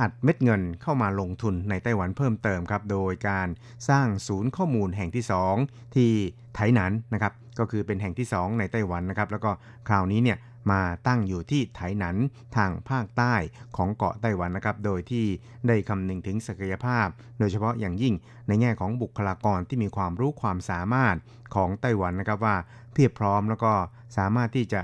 [0.00, 3.48] อัดเม็ดเงินเข้ามาลงทุนในไต้หวันเพิ่มเติมครับ โดยการ
[3.88, 5.24] สร้างศูนย์ข้อมูลแห่งที่
[5.58, 6.10] 2 ที่
[6.54, 9.50] ไถหนันนะครับ ก็คือเป็นแห่งที่ 2 ในไต้หวันนะครับ แล้วก็
[9.88, 10.38] คราวนี้เนี่ย
[10.70, 12.16] มาตั้งอยู่ที่ไถหนัน
[12.56, 13.34] ทางภาคใต้
[13.76, 15.26] ของเกาะไต้หวันนะครับ โดยที่
[15.66, 17.06] ได้คำนึงถึงศักยภาพ
[17.38, 18.14] โดยเฉพาะอย่างยิ่ง
[18.48, 21.16] ในแง่ของบุคลากรที่มีความรู้ความสามารถ
[21.54, 22.56] ของไต้หวันนะครับว่า
[22.92, 23.72] เพียบพร้อมแล้วก็
[24.16, 24.80] สามารถที่จะ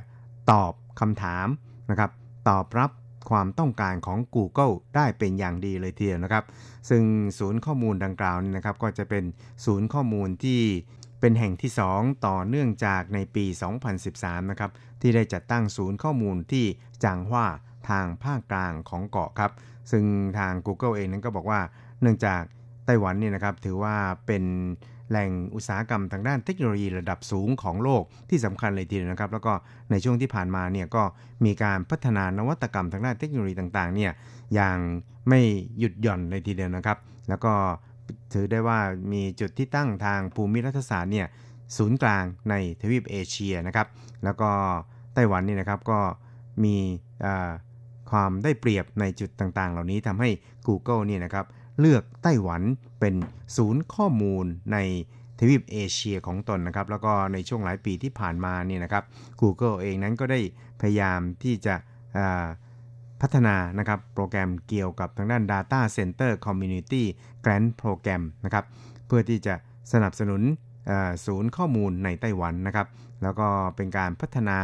[0.50, 1.46] ตอบคำถาม
[1.90, 2.10] นะครับ
[2.48, 2.90] ตอบรับ
[3.30, 6.44] ความต้องการของ Google ได้เป็นอย่างดีเลยทีเดียวนะครับ
[6.88, 7.02] ซึ่ง
[7.38, 9.24] ศูนย์ข้อมูลดังกล่าวนี้นะครับ ก็จะเป็น
[9.64, 10.60] ศูนย์ข้อมูลที่
[11.20, 13.44] เป็นแห่งที่ 2 ต่อเนื่องจากในปี
[13.98, 14.70] 2013 นะครับ
[15.02, 16.64] ที่ได้จัดตั้งศูนย์ข้อมูลที่
[17.04, 17.46] จางฮวา
[17.88, 19.52] ทางภาคกลางของเกาะครับ
[19.90, 20.04] ซึ่ง
[20.38, 21.60] ทาง Google เองนั้นก็บอกว่า
[22.00, 22.42] เนื่องจาก
[22.86, 23.94] ไต้หวันเนี่ยนะครับถือว่า
[24.26, 24.44] เป็น
[25.10, 29.52] แหล่งอุตสาหกรรมทางด้านเทคโนโลยีระดับสูงของโลกที่สำคัญเลยทีเดียวนะครับ แล้วก็
[29.90, 31.02] ในช่วงที่ผ่านมาเนี่ยก็
[31.44, 34.12] มีการพัฒนานวัตกรรมทางด้านเทคโนโลยีต่างๆเนี่ย
[34.54, 34.78] อย่าง
[35.28, 35.40] ไม่
[35.78, 37.54] หยุดหย่อนเลยทีเดียวนะครับ แล้วก็
[38.32, 38.78] ถือได้ว่า
[39.12, 41.26] มีจุดที่ตั้งทางภูมิรัฐศาสตร์เนี่ย
[41.76, 43.86] ศูนย์กลางในทวีปเอเชียนะครับ
[44.24, 44.50] แล้วก็
[45.14, 46.00] ไต้หวันนี่นะครับก็
[46.64, 46.76] มี
[48.10, 50.30] ความได้เปรียบในจุดต่างๆ เหล่านี้ทำให้
[50.66, 51.46] Google เนี่ยนะครับ
[51.80, 52.62] เลือกไต้หวัน
[53.00, 53.14] เป็น
[53.56, 54.78] ศูนย์ข้อมูลใน
[55.38, 59.04] ททวีปเอเชียของตนนะครับ แล้วก็ในช่วงหลายปีที่ผ่านมานี่นะครับ
[59.40, 60.40] Google เองนั้นก็ได้
[60.80, 61.74] พยายามที่จะ
[63.20, 67.02] พัฒนานะครับโปรแกรมเกี่ยวกับทางด้าน Data Center Community
[67.44, 68.64] Grant Program นะครับ
[69.06, 69.54] เพื่อที่จะ
[69.92, 70.42] สนับสนุน
[71.26, 72.86] ศูนย์ข้อมูลในไต้หวันนะครับ
[73.22, 74.58] แล้วก็เป็นการพัฒนา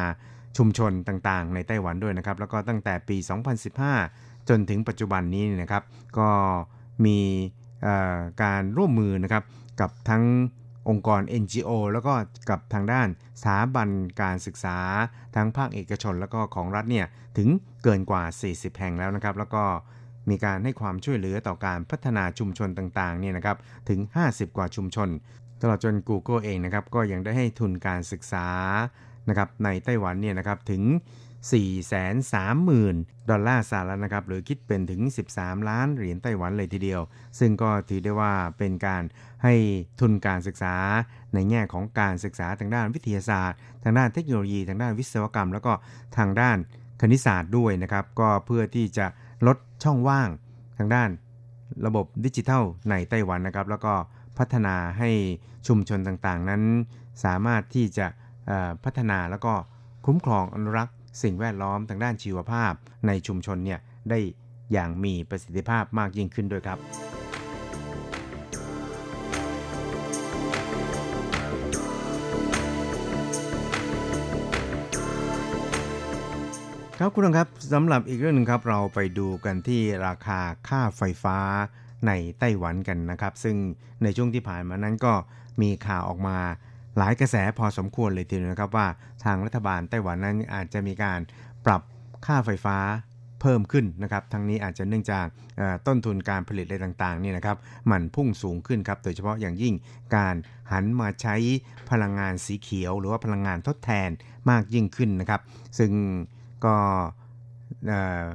[0.57, 3.17] ชุมชนต่างๆ ในไต้หวันด้วยนะครับ แล้วก็ตั้งแต่ปี
[3.83, 5.83] 2015 จนถึงปัจจุบันนี้นะครับ
[6.19, 6.31] ก็
[7.07, 7.19] มี
[8.43, 9.43] การร่วมมือนะครับ
[9.81, 10.25] กับทั้ง
[10.89, 12.15] องค์กร NGO แล้วก็
[12.51, 13.09] กับทางด้าน
[13.41, 13.89] สถาบัน
[14.23, 14.79] การศึกษา
[15.37, 17.07] ทั้งภาคเอกชนแล้วก็ของรัฐเนี่ย
[17.37, 17.49] ถึง
[17.83, 19.65] เกินกว่า 40 แห่งแล้วนะครับ แล้วก็
[20.31, 23.57] มีการให้ความช่วยเหลือต่อการพัฒนาชุมชนต่างๆเนี่ยนะครับ
[23.89, 25.09] ถึง 50 กว่าชุมชน
[25.63, 28.47] ตลอดจน Google เองนะครับก็ยังได้ให้ทุนการศึกษา
[29.29, 30.83] นะครับในไต้หวันเนี่ยนะครับถึง
[31.41, 35.01] 430,000 ดอลลาร์สหรัฐนะครับหรือคิดเป็นถึง
[35.35, 37.01] 13 ล้านเหรียญไต้หวันเลยทีเดียว
[37.39, 39.03] ซึ่งก็ถือได้ว่าเป็นการ
[39.45, 39.55] ให้
[40.01, 40.75] ทุนการศึกษา
[41.35, 45.73] ในแง่ของการศึกษาทางด้านวิทยาศาสตร์ ทางด้านเทคโนโลยีทางด้านวิศวกรรม แล้วก็
[46.17, 46.57] ทางด้าน
[47.01, 49.07] คณิตศาสตร์ด้วยนะครับก็เพื่อที่จะ
[49.47, 50.29] ลดช่องว่าง
[50.79, 51.11] ทางด้าน
[51.87, 53.95] ระบบดิจิทัลในไต้หวันนะครับ แล้วก็
[54.39, 55.11] พัฒนาให้
[55.67, 56.63] ชุมชนต่างๆ นั้น
[57.25, 58.07] สามารถที่จะ
[58.85, 59.53] พัฒนาแล้วก็
[60.07, 62.73] คุ้มครองอนุรักษ์ สิ่งแวดล้อมทางด้านชีวภาพ
[63.07, 63.81] ในชุมชนเนี่ย
[64.11, 64.19] ได้
[64.73, 66.79] อย่างมีประสิทธิภาพมากยิ่งขึ้นด้วยครับ
[77.01, 81.39] ครับคุณครับสำหรับอีกเรื่องหนึ่งครับเราไปดูกันที่ราคาค่าไฟฟ้า
[82.07, 83.57] ในไต้หวันกันนะครับ ซึ่ง
[84.03, 85.13] ในช่วงที่ผ่านมานั้นก็
[85.63, 86.39] มีข่าวออกมา
[86.99, 88.87] หลายกระแสพอสมควรเลยทีเดียวนะครับว่า
[89.25, 91.21] ทางรัฐบาลไต้หวันนั้นอาจจะมีการ
[91.67, 91.83] ปรับ
[92.27, 92.79] ค่าไฟฟ้า
[93.41, 95.27] เพิ่มขึ้นนะครับ ทั้งนี้อาจจะเนื่องจาก
[95.87, 97.57] ต้นทุนการผลิตอะไรต่างๆนี่นะครับ
[97.91, 99.75] มันพุ่งสูงขึ้นครับ โดยเฉพาะอย่างยิ่ง
[100.17, 100.35] การ
[100.73, 101.37] หันมาใช้
[101.91, 104.11] พลังงานสีเขียว หรือว่าพลังงานทดแทน
[104.51, 105.41] มากยิ่งขึ้นนะครับ
[105.79, 105.93] ซึ่ง
[106.65, 106.77] ก็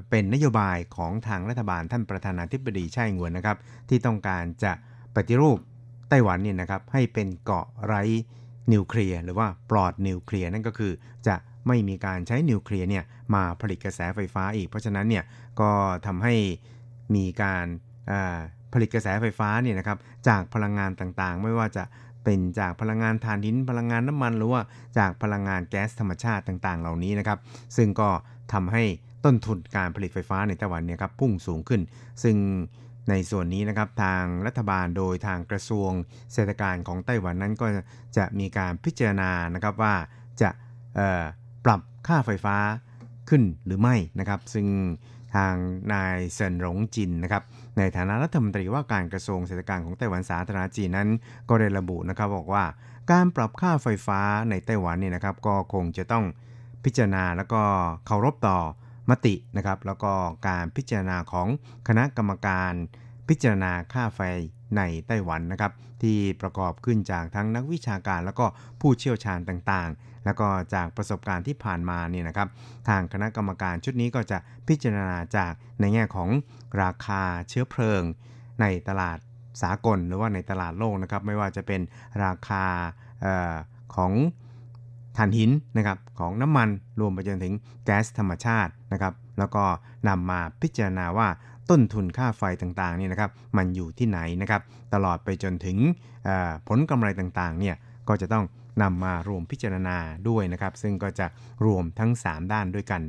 [0.10, 3.58] เป็นนโยบายของทางรัฐบาลท่านประธานาธิบดีไช่งวนนะครับ
[3.89, 4.71] ที่ต้องการจะ
[5.15, 5.58] ปฏิรูป
[6.10, 8.04] ไต้หวันเนี่ยนะครับให้เป็นเกาะไร้
[8.71, 10.91] นิวเคลียร์หรือว่าปลอดนิวเคลียร์นั่นก็คือ
[11.28, 11.36] จะ
[11.67, 15.23] ไม่มีการใช้นิวเคลียร์เนี่ยมาผลิตกระแสไฟฟ้าอีก เพราะฉะนั้นเนี่ย
[15.62, 15.71] ก็
[16.06, 16.36] ทำให้
[17.15, 17.65] มีการ
[18.73, 19.97] ผลิตกระแสไฟฟ้าเนี่ยนะครับ
[20.28, 21.84] จากพลังงานต่างๆ ไม่ว่าจะ
[22.23, 24.62] เป็นจากพลังงานถ่านหินพลังงานน้ำมันหรือว่า
[24.97, 27.39] จากพลังงานแก๊สธรรมชาติต่างๆ เหล่านี้นะครับ
[27.78, 28.10] ซึ่งก็
[28.54, 28.84] ทำให้
[29.26, 31.82] ต้นทุนการผลิตไฟฟ้าในไต้หวันเนี่ยครับพุ่งสูงขึ้น
[32.23, 32.36] ซึ่ง
[33.09, 35.91] ในส่วนนี้นะครับทางรัฐบาลโดยทางกระทรวง
[36.33, 37.67] เศรษฐการของไต้หวันนั้นก็
[38.17, 39.95] จะมีการพิจารณานะครับว่า
[40.41, 40.49] จะ
[41.65, 42.57] ปรับค่าไฟฟ้า
[43.29, 44.67] ขึ้นหรือไม่นะครับ ซึ่ง
[45.35, 45.55] ทาง
[45.93, 47.43] นายเซินหลงจินนะครับ
[47.77, 51.09] ในฐานะรัฐมนตรีว่าการกระทรวงเศรษฐการของไต้หวันสาธารณจีนนั้น
[51.49, 52.63] ก็ได้ระบุนะครับบอกว่า
[53.11, 56.25] การปรับค่าไฟฟ้าในไต้หวันเนี่ยนะครับ ก็คงจะต้อง
[56.85, 57.61] พิจารณาแล้วก็
[58.05, 58.59] เคารพต่อ
[59.09, 60.13] มตินะครับ แล้วก็
[60.47, 61.47] การพิจารณาของ
[61.87, 62.73] คณะกรรมการ
[63.29, 64.19] พิจารณาค่าไฟ
[64.77, 68.45] ในไต้หวันนะครับ ที่ประกอบขึ้นจากทั้งนักวิชาการ แล้วก็
[68.81, 72.47] ผู้เชี่ยวชาญต่างๆ แล้วก็จากประสบการณ์ที่ผ่านมาเนี่ยนะครับ
[72.87, 74.37] ทางคณะกรรมการชุดนี้ก็จะ
[74.67, 76.29] พิจารณาจากในแง่ของ
[76.81, 78.03] ราคาเชื้อเพลิง
[78.61, 79.17] ในตลาด
[79.61, 81.81] สากลหรือว่าในตลาดโลกนะครับ ไม่ว่าจะเป็น
[82.25, 82.65] ราคา
[83.25, 83.55] ออ
[83.95, 84.11] ของ
[85.17, 87.54] ถ่านหินนะครับของน้ำมันรวมไปจนถึง
[87.86, 89.63] แก๊สธรรมชาตินะครับแล้วก็
[90.08, 91.28] นำมาพิจารณาว่า
[91.69, 94.62] ต้นทุนค่าไฟต่างๆนี่นะครับมันอยู่ที่ไหนนะครับ
[94.93, 95.78] ตลอดไปจนถึง
[96.67, 97.76] ผลกำไรต่างๆเนี่ย
[98.08, 98.45] ก็จะต้อง
[98.82, 99.97] นำมารวมพิจารณา
[100.30, 101.26] ด้วยนะครับ ซึ่งก็จะ
[101.65, 103.02] รวมทั้ง 3 ด้านด้วยกัน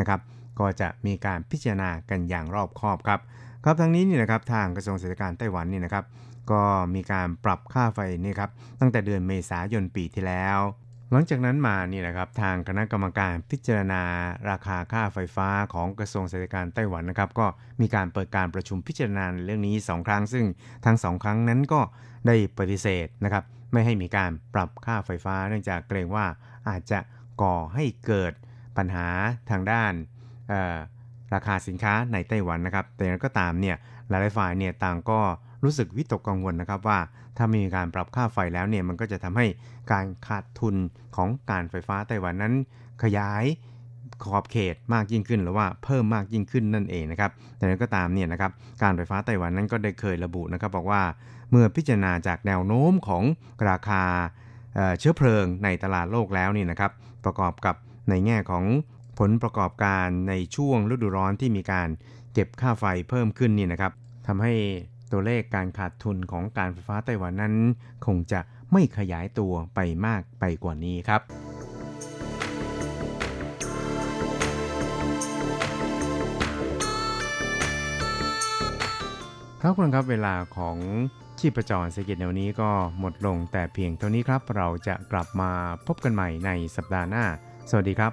[0.00, 0.20] นะครับ
[0.60, 3.20] ก็จะมีการพิจารณากันอย่างรอบคอบครับ
[3.64, 6.04] ครับทั้งนี้นี่นะครับทางกระทรวงเศรษฐการไต้หวันนี่นะครับ
[6.50, 6.62] ก็
[6.94, 10.58] มีการปรับค่าไฟนี่ครับตั้งแต่เดือนเมษายนปีที่แล้ว
[11.14, 14.02] หลังจากนั้นมานี่นะครับทางคณะกรรมการพิจารณา
[14.50, 17.46] ราคาค่าไฟฟ้าของกระทรวงเศรษฐการไต้หวันนะครับ ก็
[17.80, 20.44] มีการเปิดการประชุมพิจารณาเรื่องนี้ 2 ครั้ง ซึ่ง
[20.84, 21.80] ทั้ง 2 ครั้งนั้นก็
[22.26, 26.26] ได้ปฏิเสธนะครับไม่ให้มีการปรับค่าไฟฟ้า เนื่องจากเกรงว่า
[26.68, 26.98] อาจจะ
[27.42, 28.32] ก่อให้เกิด
[28.76, 29.06] ปัญหา
[29.50, 29.92] ทางด้าน
[31.34, 33.76] ราคาสินค้าในไต้หวันนะครับ แต่ก็ตามเนี่ย
[34.08, 35.20] หลายฝ่ายเนี่ยต่างก็
[35.62, 36.98] รู้สึกวิตกกังวลนะครับว่า
[37.36, 39.46] ถ้ามีการปรับค่าไฟแล้วเนี่ยมันก็จะทำให้
[39.92, 40.76] การขาดทุน
[41.16, 42.54] ของการไฟฟ้าไต้หวันนั้น
[43.02, 43.44] ขยาย
[44.24, 48.50] ขอบเขตมากยิ่งขึ้นหรือว่าเพิ่มมากยิ่งขึ้นนั่นเองนะครับแต่นั้นก็ตามเนี่ยนะครับ
[48.82, 51.02] การไฟฟ้าไต้หวันนั้นก็ได้เคยระบุนะครับบอกว่า
[51.50, 53.24] เมื่อพิจารณาจากแนวโน้มของ
[53.68, 54.02] ราคา
[54.98, 56.92] เชื้อเพลิงในตลาดโลกแล้วนี่นะครับ
[57.24, 57.76] ประกอบกับ
[58.10, 58.64] ในแง่ของ
[59.18, 61.88] ผลประกอบการในช่วงฤดูร้อนที่มีการ
[62.32, 63.92] เก็บค่าไฟเพิ่มขึ้นนี่นะครับ
[64.26, 64.54] ทำให้
[65.12, 67.54] ตัวเลขการขาดทุนของการไฟฟ้าไต้หวันนั้น
[68.06, 68.40] คงจะ
[68.72, 71.20] ไม่ขยายตัวไปมากไปกว่านี้ครับ
[79.62, 80.76] ครับคุณครับเวลาของ
[81.38, 85.50] ชีพจรเศรษฐกิจแนวนี้ก็หมดลงแต่เพียงเท่านี้ครับ เราจะกลับมา
[85.86, 87.24] พบกันใหม่ในสัปดาห์หน้า
[87.70, 88.12] สวัสดีครับ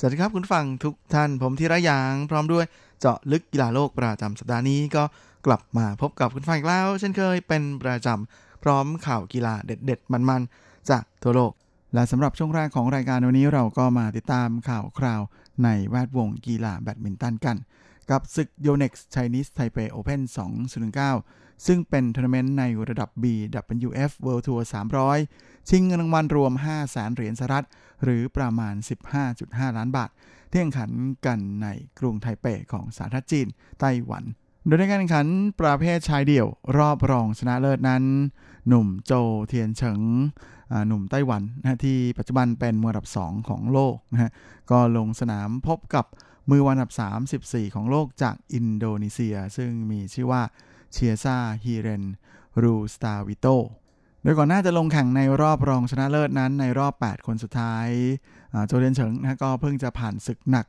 [0.00, 2.66] สวัสดีครับคุณผู้ฟังทุกท่านผมธีระยางพร้อมด้วย
[3.00, 5.04] เจาะลึกกีฬาโลกประจำสัปดาห์นี้ก็
[5.46, 11.52] กลับมาพบกับคุณผู้ฟังอีกแล้ว เช่นเคยเป็นประจำพร้อมข่าวกีฬาเด็ด ๆ มันๆ จากทั่วโลก
[11.94, 15.22] และสำหรับช่วงแรกของรายการวันนี้เราก็มาติดตามข่าวคราว
[15.64, 17.56] ในแวดวงกีฬาแบดมินตันกัน
[18.10, 20.20] กับศึก Yonex Chinese Taipei Open
[20.86, 24.62] 2019 ซึ่งเป็นทัวร์นาเมนต์ในระดับ BWF World Tour
[25.14, 27.66] 300 ชิงเงินรางวัลรวม 5 0 0แสนเหรียญสหรัฐ
[28.02, 28.74] หรือประมาณ
[29.26, 30.10] 15.5 ล้านบาท
[30.50, 30.90] ที่แข่งขัน
[31.26, 33.46] กันในกรุงไทเปของสาธารณรัฐจีน
[33.80, 34.24] ไต้หวัน
[34.66, 35.26] โดยในการแข่งขัน
[35.60, 36.46] ประเภทชายเดี่ยว
[36.78, 38.04] รอบรองชนะเลิศนั้น
[38.68, 39.12] หนุ่มโจ
[39.48, 40.00] เทียนเฉิง
[40.88, 44.30] หนุ่มไต้หวันนะที่ปัจจุบันเป็นมืออันดับ 2 ของโลกนะฮะ
[44.70, 46.04] ก็ลงสนามพบกับ
[46.50, 46.92] มือวันอันดับ
[47.32, 50.42] 34 ของโลกจากอินโดนีเซีย ซึ่งมีชื่อว่า
[50.96, 52.04] เชียซาฮีเรน
[52.62, 53.46] รูสตาวิโต
[54.22, 57.88] โดยก่อนหน้าจะลงแข่งในรอบรองชนะเลิศนั้นในรอบ 8 คนสุดท้าย
[58.66, 60.66] โจเทียนเฉิงนะก็เพิ่งจะผ่านศึกหนัก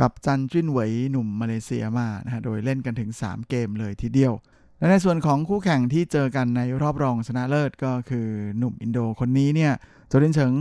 [0.00, 4.32] กับจันจิ้นเหวยหนุ่มมาเลเซียมานะฮะโดยเล่นกันถึง 3 เกมเลยทีเดียว
[4.78, 9.72] และในส่วนของคู่แข่งที่เจอกันในรอบรองชนะเลิศก็คือหนุ่มอินโดคนนี้เนี่ย
[10.08, 10.52] โจเทียนเฉิง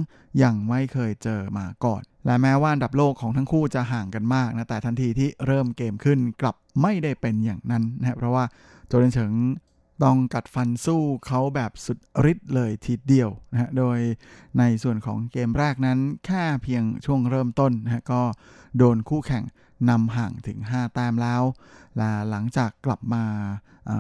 [0.44, 8.44] ยังไม่เคยเจอมาก่อน และแม้ว่าอันดับโลกของทั้งคู่จะห่างกันมากนะ แต่ทันทีที่เริ่มเกมขึ้นกลับไม่ได้เป็นอย่างนั้นนะเพราะว่า
[8.88, 9.34] โจเทียนเฉิง
[10.04, 12.00] ต้องกัดฟันสู้เขาแบบสุด
[12.32, 14.00] ฤทธิ์เลยทีเดียวนะฮะ โดย
[14.60, 18.22] ในส่วนของเกมแรกนั้นแค่เพียงช่วงเริ่มต้นนะฮะก็
[18.78, 19.44] โดนคู่แข่ง
[19.90, 21.44] นำห่างถึง 5 แต้มแล้ว
[21.98, 23.24] และหลังจากกลับมา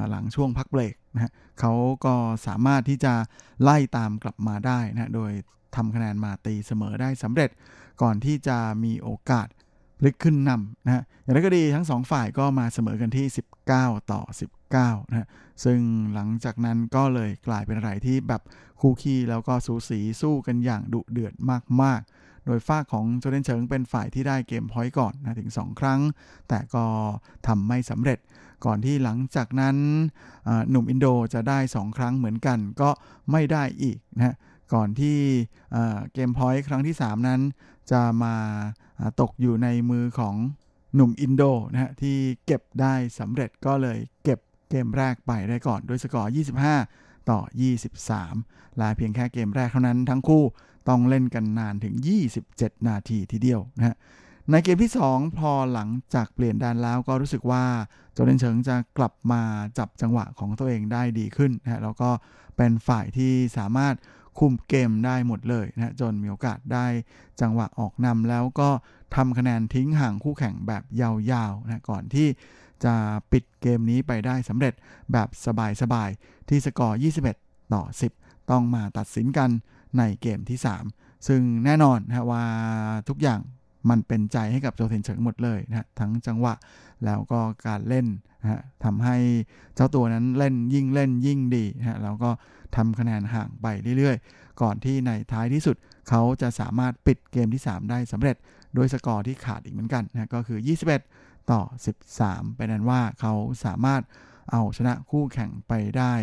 [0.09, 1.73] หลังช่วงพักเบรกนะฮะเขา
[2.05, 2.15] ก็
[2.47, 3.13] สามารถที่จะ
[3.63, 5.31] ไล่ตามกลับมาได้นะโดย
[5.75, 7.49] ทำคะแนนมาตีเสมอได้สำเร็จ
[8.01, 9.47] ก่อนที่จะมีโอกาส
[9.99, 13.25] พลิกขึ้นนำนะฮะอย่างไรก็ดีทั้งสองฝ่ายก็มาเสมอกันที่
[13.69, 14.21] 19 ต่อ
[14.67, 15.27] 19นะฮะ
[15.63, 15.79] ซึ่ง
[16.13, 18.41] หลังจากนั้นก็เลยกลายเป็นอะไรที่แบบ
[18.81, 21.33] คู่ขี้แล้วก็สูสีสู้กันอย่างดุเดือด
[21.81, 25.99] มากๆ โดยฝ้าของโจเดนเฉิงเป็นฝ่ายที่ได้เกมพอยต์ก่อนนะถึง 2 ครั้ง
[26.49, 26.85] แต่ก็
[27.47, 28.19] ทำไม่สำเร็จ
[28.65, 29.75] ก่อนที่หลังจากนั้น
[30.69, 32.89] หนุ่มอินโดจะได้ 2 ครั้งเหมือนกันก็
[33.31, 34.35] ไม่ได้อีกนะ
[34.73, 35.17] ก่อนที่
[36.13, 37.41] เกมพอยต์ครั้งที่ 3 นั้น
[37.91, 38.35] จะมา
[39.21, 40.35] ตกอยู่ในมือของ
[40.95, 46.31] หนุ่มอินโดนะฮะที่เก็บได้สำเร็จก็เลยเก็บเกมแรกไปได้ก่อนด้วยสกอร์
[46.77, 47.39] 25 ต่อ
[48.09, 50.43] 23ละเพียงแค่เกมแรกเท่านั้นทั้งคู่
[50.89, 51.95] ต้องเล่นกันนานถึง
[52.41, 53.95] 27 นาทีทีเดียวนะฮะ
[54.51, 57.63] ในเกมที่ 2 พอหลังจากเปลี่ยนด้านแล้วก็รู้สึกว่า
[58.13, 59.41] โจเดนเฉิงจะกลับมา
[59.77, 62.09] จับจังหวะของตัวเองได้ดีขึ้นนะฮะแล้วก็
[62.57, 63.95] เป็นฝ่ายที่สามารถ
[64.39, 66.85] คุมเกมได้หมดเลยนะจนมีโอกาสได้
[67.41, 68.69] จังหวะออกนำแล้วก็
[69.15, 72.27] ทำคะแนนทิ้งห่างคู่แข่งแบบยาวๆนะก่อนที่
[72.83, 72.93] จะ
[73.31, 74.73] ปิดเกมนี้ไปได้สำเร็จ
[75.11, 75.27] แบบ
[75.81, 76.99] สบายๆ ที่สกอร์
[77.35, 77.83] 21 ต่อ
[78.17, 79.49] 10 ต้องมาตัดสินกัน
[79.97, 80.59] ในเกมที่
[80.91, 82.45] 3 ซึ่งแน่นอนนะว่า
[83.09, 83.39] ทุกอย่าง
[83.89, 86.53] มันเป็นใจให้กับโจเทนเฉิงหมดเลยนะทั้งจังหวะ
[87.05, 88.07] แล้วก็การเล่น
[88.41, 89.15] นะทำให้
[89.75, 92.29] เจ้าตัวนั้นเล่นยิ่งเล่นยิ่งดีนะแล้วก็
[92.75, 95.75] ทำคะแนนห่างไปเรื่อยๆ ก่อนที่ในท้ายที่สุด
[96.09, 98.35] เขาจะสามารถปิดเกมที่ 3 ได้สำเร็จ
[98.75, 100.59] โดยสกอร์ที่ขาดอีกเหมือนกันนะก็คือ
[101.05, 101.61] 21 ต่อ
[102.09, 103.33] 13 เป็นนั้นว่าเขา
[103.65, 104.01] สามารถ
[104.51, 106.13] เอาชนะคู่แข่งไปได้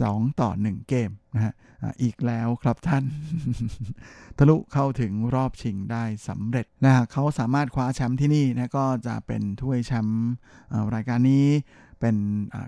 [0.00, 1.54] 2 ต่อ 1 เกมนะฮะ
[2.02, 3.04] อีกแล้วครับท่าน
[4.38, 10.22] ทะลุเข้าถึงรอบชิงได้สำเร็จนะเขาสามารถคว้าแชมป์ที่นี่นะก็จะเป็นถ้วยแชมป์
[10.94, 11.46] รายการนี้
[12.00, 12.16] เป็น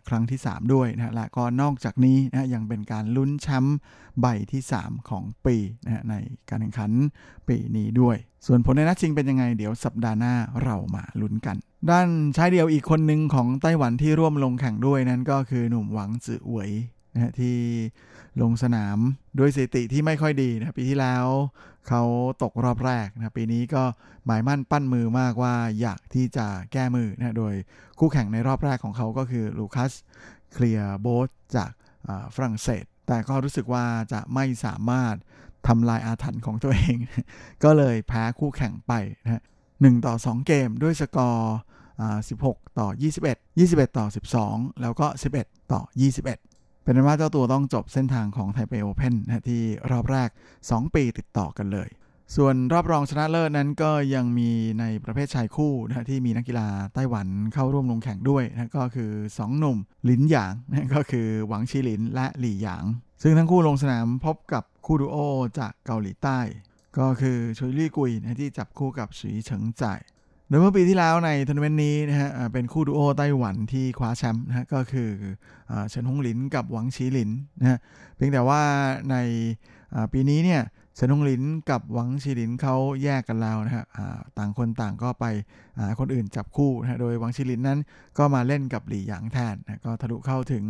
[0.08, 3.78] ครั้งที่ 3 ด้วยนะและก็นอกจากนี้นะยังเป็นการลุ้นแชมป์
[4.20, 6.14] ใบที่ 3 ของปีนะใน
[6.48, 6.90] การแข่งขัน
[7.48, 10.34] ปีนี้ด้วย ส่วนผลในนัดชิงเป็นยังไง เดี๋ยวสัปดาห์หน้า
[10.64, 11.56] เรามาลุ้นกัน
[11.90, 16.70] ด้านชายเดียวอีกคนหนึ่งของไต้หวันที่ร่วมลงแข่งด้วยนั้นก็คือหนุ่มหวังจื่อเหวย
[17.14, 17.56] นะที่
[18.42, 18.98] ลงสนาม
[19.38, 21.24] ด้วยสถิติที่ไม่ค่อยดีนะปีที่แล้ว
[21.88, 22.02] เขา
[22.42, 23.82] ตกรอบแรกนะปีนี้ก็
[24.26, 27.54] หมายมั่นปั้นมือมากว่าอยากที่จะแก้มือนะโดย
[27.98, 29.92] คู่แข่งในรอบแรกของเขาก็คือลูคัส
[30.52, 31.70] เคลียร์โบสจาก
[32.34, 35.14] ฝรั่งเศส แต่ก็รู้สึกว่าจะไม่สามารถ
[35.66, 36.96] ทำลายอาถรรพ์ของตัวเอง
[37.64, 38.92] ก็เลยแพ้คู่แข่งไป
[39.24, 39.42] นะ
[39.80, 41.56] หต่อ 2 เกมด้วยสกอร์
[42.18, 42.88] 16 ต่อ
[43.24, 44.06] 21 21 ต่อ
[44.44, 45.06] 12 แล้วก็
[45.38, 45.80] 11 ต่อ
[46.20, 46.53] 21
[46.84, 50.28] เป็นว่าเจ้าตัวต้องจบเส้นทางของไทเปโอเพนนะที่รอบแรก
[50.62, 51.88] 2 ปีติดต่อกันเลย
[52.36, 62.84] ส่วนรอบรองชนะเลิศนั้นก็ยังมีในประเภทชายคู่นะที่มีนักกีฬาไต้หวันเข้าร่วมลงแข่งด้วยนะก็คือ 2 หนุ่มหลินหยางนะก็คือหวังชีหลินและหลี่หยาง
[63.22, 65.16] ซึ่งทั้งคู่ลงสนามพบกับคู่ดูโอ
[65.58, 66.38] จากเกาหลีใต้
[66.98, 70.00] ก็คือชุยลี่กุยนะที่จับคู่กับสีเฉิงจ่าย
[70.48, 75.10] โดยเมื่อปีที่แล้วในทัวร์นาเมนต์นี้นะฮะเป็นคู่ดูโอไต้หวันที่คว้าแชมป์นะฮะก็คือ
[75.88, 77.30] เฉินฮงหลินกับหวังชีหลิน
[77.60, 77.78] นะฮะ
[78.16, 78.62] เพียงแต่ว่า
[79.10, 79.16] ใน
[80.12, 80.62] ปีนี้เนี่ย
[80.94, 83.84] เฉินฮงหลินกับหวังชีหลินเขาแยกกันแล้วนะฮะ
[84.38, 85.24] ต่างคนต่างก็ไป
[85.98, 87.78] คนอื่นจับคู่นะฮะโดยหวังชีหลินนั้น
[88.18, 90.64] ก็มาเล่นกับหลี่หยางแทนนะก็ทะลุเข้าถึง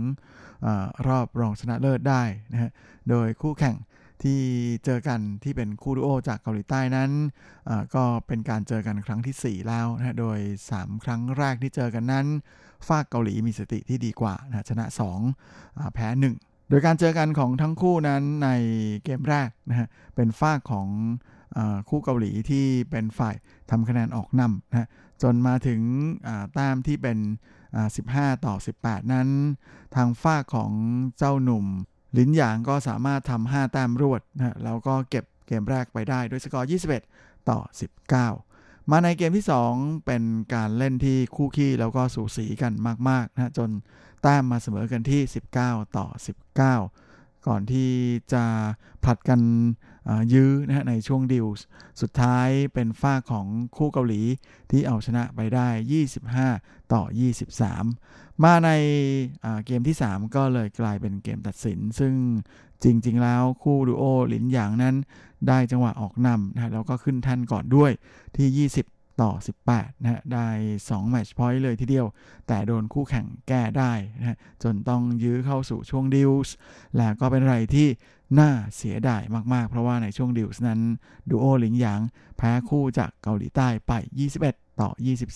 [0.65, 0.67] อ
[1.09, 2.23] รอบรองชนะเลิศได้
[2.53, 2.71] นะฮะ
[3.11, 3.77] โดยคู่แข่ง
[4.25, 4.41] ที่
[4.85, 7.11] เจอกันที่เป็นคู่ดูโอจากเกาหลีใต้นั้น
[7.95, 10.39] ก็เป็นการเจอกันครั้งที่ 4 แล้วนะโดย
[10.73, 12.27] 3 ครั้งแรกที่เจอกันนั้น
[12.89, 14.85] ฝากเกาหลีมีสติที่ดีกว่านะชนะ
[15.41, 16.09] 2 แพ้
[16.39, 18.49] 1 โดยการเจอกันของทั้งคู่นั้นใน
[19.05, 20.89] เกมแรกนะฮะเป็นฝากของ
[21.57, 21.59] อ
[21.89, 23.35] คู่เกาหลีที่เป็นฝ่าย
[23.71, 24.89] ทำคะแนนออกนำนะ
[25.23, 25.81] จนมาถึง
[26.53, 27.19] แต้มที่เป็น
[27.83, 29.29] 15 ต่อ 18 นั้น
[29.95, 30.71] ทางฝ้าของ
[31.19, 31.67] เจ้าหนุ่ม
[32.19, 36.69] ลินหยางก็สามารถทำ5แต้มรวดนะแล้วก็เก็บเกมแรกไปได้ด้วยสกอร์
[37.11, 37.59] 21 ต่อ
[38.25, 40.23] 19 มาในเกมที่ 2 เป็น
[40.55, 42.73] การเล่นที่คู่ขี้แล้วก็สูสีกัน
[43.09, 43.71] มากๆนะจน
[44.23, 45.23] แต้มมาเสมอกันที่
[45.61, 46.07] 19 ต่อ
[46.73, 47.91] 19 ก่อนที่
[48.33, 48.45] จะ
[49.05, 49.41] ผลัดกัน
[50.33, 51.65] ยื้อนะฮะในช่วงดิวส์
[52.01, 53.47] สุดท้ายเป็นฝ้าของ
[53.77, 54.23] คู่เกาหลี
[54.71, 55.69] ที่เอาชนะไปได้
[56.31, 57.03] 25 ต่อ
[57.73, 58.71] 23 มาใน
[59.67, 62.15] เกมที่ 3 ก็เลยกลายเป็นเกมตัดสิน ซึ่ง
[62.83, 64.97] จริง ๆ แล้วคู่ดูโอหลินหยางนั้น
[65.49, 67.91] ได้จังหวะออกนำนะแล้วก็ขึ้นทันก่อนด้วย
[68.37, 69.33] ที่ 20ต่อ
[69.69, 70.49] 18 นะฮะ ได้
[70.79, 72.07] 2 match point เลยทีเดียว
[72.47, 76.55] แต่โดนคู่แข่งแก้ได้นะจนต้องยื้อเข้าสู่ช่วง deuce
[76.97, 77.89] และก็เป็นอะไรที่
[78.39, 79.23] น่าเสียดาย
[79.55, 80.81] มากๆ เพราะว่าในช่วง deuce นั้น
[81.31, 82.01] ดูโอหลินหยาง
[82.39, 83.93] แพ้คู่จากเกาหลีใต้ไป
[84.39, 84.91] 21 ต่อ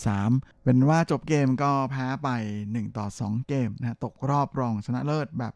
[0.09, 2.29] 23 เป็นว่าจบเกมก็แพ้ไป
[2.65, 5.55] 1 ต่อ 2 เกมนะตกรอบรองชนะเลิศแบบ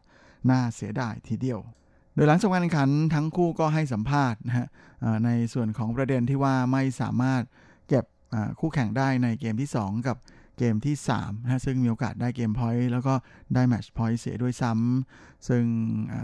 [0.49, 1.59] น่าเสียดายทีเดียว
[2.15, 4.67] โดยหลังจากการแข่งขันทั้งคู่ก็ให้สัมภาษณ์นะฮะ
[5.25, 7.41] ในส่วนของประเด็นที่ว่าไม่สามารถ
[7.87, 8.05] เก็บ
[8.59, 10.17] คู่แข่งได้ในเกมที่ 2 กับ
[10.57, 13.13] เกมที่3นะซึ่งมีโอกาสได้ game point แล้วก็
[13.53, 15.63] ได้ match point เสียด้วยซ้ำซึ่ง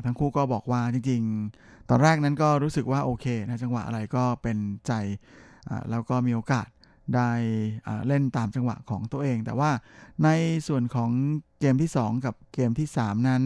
[0.06, 4.58] ทั้งคู่ก็บอกว่าจริงๆ ตอนแรกนั้นก็รู้สึกว่าโอเคนะจังหวะอะไรก็เป็น
[4.88, 4.94] ใจ
[5.90, 6.68] แล้วก็มีโอกาส
[7.16, 7.32] ได้
[8.08, 9.72] เล่นตามจังหวะของตัวเอง แต่ว่า
[10.24, 10.30] ใน
[10.68, 11.12] ส่วนของ
[11.60, 13.44] เกมที่ 2 กับเกมที่ 3 นั้น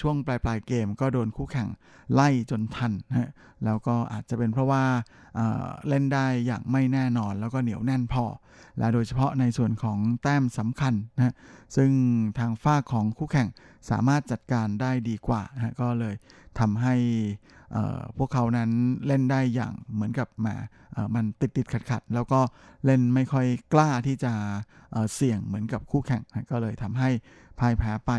[0.00, 1.68] ช่วงปลายปลายเกมก็โดนคู่แข่ง
[2.14, 3.30] ไล่จนทันนะ
[3.64, 4.84] แล้วก็อาจจะเป็นเพราะว่า
[5.88, 8.24] เล่นได้อย่างไม่แน่นอนแล้วก็เหนียวแน่นพอ
[8.78, 11.34] และโดยเฉพาะในส่วนของแต้มสำคัญนะ
[11.76, 11.90] ซึ่ง
[12.38, 13.48] ทางฝ้าของคู่แข่ง
[13.90, 16.14] สามารถจัดการได้ดีกว่านะก็เลย
[16.58, 16.94] ทำให้
[18.16, 18.70] พวกเขานั้น
[19.06, 20.54] เล่นได้อย่างเหมือนกับมา
[21.14, 22.40] มันติดติดขัดขัดแล้วก็
[22.84, 24.32] เล่นไม่ค่อยกล้าที่จะ
[25.14, 27.10] เสี่ยงเหมือนกับคู่แข่งนะก็เลยทำให้
[27.58, 28.12] พ่ายแพ้ไป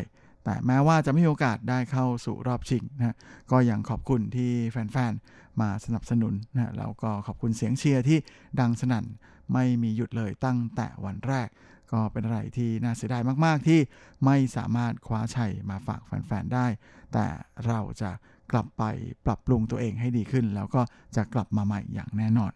[0.43, 3.15] แต่แม้ว่าจะไม่มีโอกาสได้เข้าสู่รอบชิงนะ
[3.51, 8.17] ก็ยังขอบคุณที่แฟนๆ มาสนับสนุนนะแล้วก็ขอบคุณเสียงเชียร์ที่
[8.59, 9.05] ดังสนั่น
[9.53, 11.47] ไม่มีหยุดเลยตั้งแต่วันแรก
[11.91, 13.79] ก็เป็นอะไรที่น่าเสียดายมากๆ ที่
[14.25, 16.67] ไม่สามารถคว้าชัยมาฝากแฟนๆ ได้
[17.13, 17.25] แต่
[17.67, 18.11] เราจะ
[18.51, 18.83] กลับไป
[19.25, 20.81] ปรับปรุงตัวเองให้ดีขึ้น แล้วก็
[21.15, 22.51] จะกลับมาใหม่อย่างแน่นอน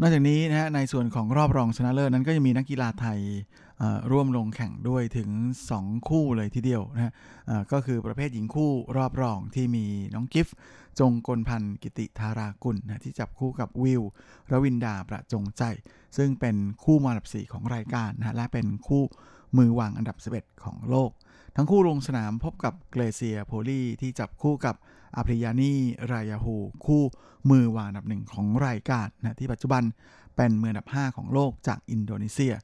[0.00, 3.18] นอกจากนี้นะฮะในส่วนของรอบรองชนะเลิศนั้นก็ยังมีนักกีฬาไทย
[4.10, 5.30] ร่วมลงแข่งด้วยถึง
[5.70, 7.12] 2 คู่เลยทีเดียวนะฮะ
[7.72, 10.48] ก็คือประเภทหญิงคู่รอบรองที่มีน้องกิฟ
[11.00, 14.02] จงกลพันธ์กิติธารากุลนะที่จับคู่กับวิว
[14.50, 15.62] รวินดาประจงใจ
[16.16, 19.02] ซึ่งเป็นคู่มาดับสีของรายการนะและเป็นคู่
[19.56, 21.10] มือวางอันดับ 11 ของโลก
[21.56, 24.74] ทั้งคู่ลงสนามพบกับเกรเซียโพลีที่จับคู่กับ
[25.16, 25.72] อาพริยานี
[26.12, 27.02] รายาฮูคู่
[27.50, 29.82] มือวางอันดับหนึ่งของรายการนะที่ปัจจุบัน
[30.36, 32.54] เป็นมืออันดับ 5 ของโลกจากอินโดนีเซีย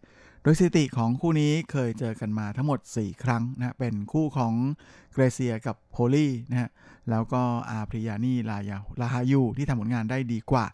[0.44, 4.54] โดยสถิติของคู่นี้เคยเจอกันมาทั้งหมด 4 ครั้งนะเป็นคู่ของ
[5.12, 6.70] เกรเซียกับโพลีนะฮะ
[7.10, 10.66] แล้วก็อาพริยานีลายาลาฮายูที่ทำผลงานได้ดีกว่า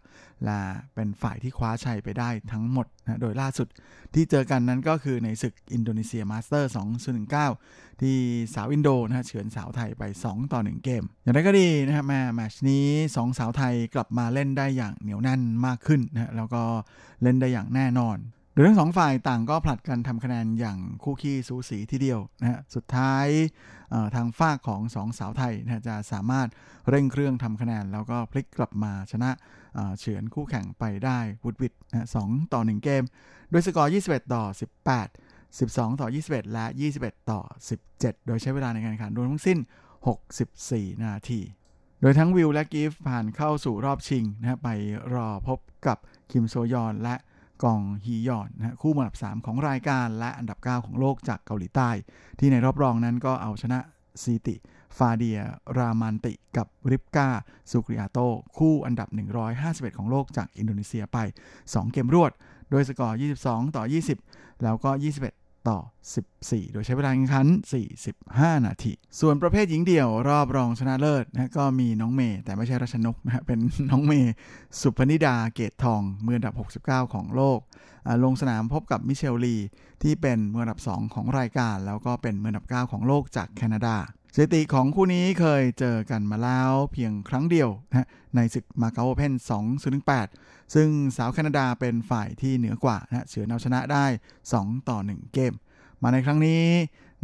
[0.44, 0.60] และ
[0.94, 3.68] เป็นฝ่ายที่คว้าชัยไปได้ทั้งหมดนะโดยล่าสุด
[4.14, 6.72] ที่เจอกันนั้นก็คือในศึกอินโดนีเซียมาสเตอร์
[7.36, 8.16] 2019 ที่
[8.54, 16.62] สาวอินโดนะเฉือนสาวไทยไป 2 ต่อ 1 เกม อย่างไรก็ดีนะครับแมตช์นี้ 2 สาวไทยกลับมาเล่นได้อย่างเหนียวแน่นมากขึ้นนะแล้วก็
[17.22, 18.18] เล่นได้อย่างแน่นอน
[18.60, 23.26] ดยทั้งสองฝ่ายต่างก็ผลัดกันทำคะแนนอย่างคู่ขี้สูสีทีเดียวนะฮะสุดท้าย
[24.14, 26.48] ทางฝ้าของสองสาวไทยนะจะสามารถ
[26.88, 29.30] เร่งเครื่องทำคะแนน แล้วก็พลิกกลับมาชนะ
[29.98, 33.02] เฉือนคู่แข่งไปได้วุดวิดนะสองต่อ 1 เกม
[33.52, 34.44] ด้วยสกอร์ 21 ต่อ
[35.04, 36.66] 18 12 ต่อ 21 และ
[36.98, 37.40] 21 ต่อ
[37.84, 39.58] 17 โดยใช้เวลาในการแข่งขันรวมทั้งสิ้น
[40.30, 41.40] 64 นาที
[42.00, 44.68] โดยทั้งวิวและกิฟผ่านเข้าสู่รอบชิงนะไป
[45.14, 45.98] รอพบกับ
[46.30, 47.14] คิมโซยอนและ
[47.62, 51.90] กองฮียองนะคู่อันดับ 3 ของรายการและอันดับ 9 ของโลกจากเกาหลีใต้
[52.38, 53.78] ที่ในรอบรองนั้นก็เอาชนะ
[54.22, 54.56] ซีติ
[54.96, 55.40] ฟาเดีย
[55.78, 57.28] รามันติ กับริปกา
[57.70, 58.18] ซูกริอาโต
[58.58, 59.08] คู่อันดับ
[59.52, 61.18] 151 ของโลกจากอินโดนีเซียไป
[61.56, 62.32] 2 เกมรวด
[62.70, 63.84] โดยสกอร์ 22 ต่อ
[64.22, 65.37] 20 แล้วก็ 21
[65.68, 65.78] ต่อ
[66.26, 67.46] 14 โดยใช้เวลาแข่งขัน
[68.06, 73.58] 45 นาที ส่วนประเภทหญิงเดี่ยวรอบรองชนะเลิศนะก็มีน้องเมย์แต่ไม่ใช่รัชนกนะฮะเป็น
[73.90, 74.32] น้องเมย์
[74.80, 76.54] สุพนิดาเกตทอง มืออันดับ
[77.08, 77.58] 69 ของโลก
[78.24, 79.56] ลงสนามพบกับมิเชลลี
[80.02, 83.96] ที่เป็นมืออันดับ 2 ของรายการ แล้วก็เป็นมืออันดับ 9 ของโลกจากแคนาดา
[84.34, 89.52] สถิติของคู่นี้เคยเจอกันมาแล้วเพียงครั้งเดียวนะในศึกมาเก๊าโอเพน2
[89.84, 94.06] 0 8ซึ่งสาวแคนาดาเป็นฝ่ายที่เหนือกว่านะเฉือนเอาชนะได้
[94.46, 95.54] 2 ต่อ 1 เกม
[96.02, 96.62] มาในครั้งนี้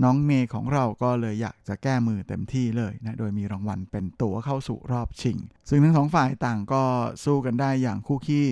[0.03, 5.39] น้องเมย์ของเราก็เลยอยากจะแก้มือเต็มที่เลยนะ โดยมีรางวัลเป็นตั๋วเข้าสู่รอบชิง
[5.69, 6.83] ซึ่งทั้งสองฝ่ายต่างก็
[7.25, 8.45] สู้กันได้อย่างคู่ขี้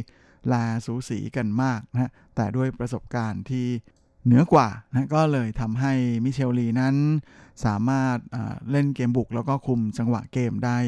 [0.53, 3.67] ลาสูสีกันมากนะ แต่ด้วยประสบการณ์ที่
[4.27, 5.93] เหนือกว่านะก็เลยทำให้
[6.25, 6.95] มิเชลลีนั้น
[7.65, 8.19] สามารถ
[8.71, 10.79] เล่นเกมบุก แล้วก็คุมจังหวะเกมได้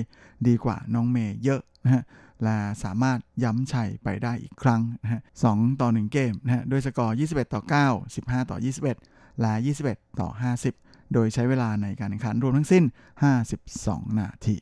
[0.46, 2.02] ดีกว่าน้องเมย์เยอะนะฮะ
[2.42, 5.46] และสามารถย้ำชัยไปได้อีกครั้งนะฮะส
[5.80, 8.56] ต่อ 1 เกมนะฮะด้วยสกอร์ 21 ต่อ 9 15 ต่อ
[8.98, 9.52] 21 และ
[9.86, 10.28] 21 ต่อ
[10.70, 12.84] 50 โดยใช้เวลาในการแข่งขันรวมทั้งสิ้น
[13.50, 14.56] 52 นาที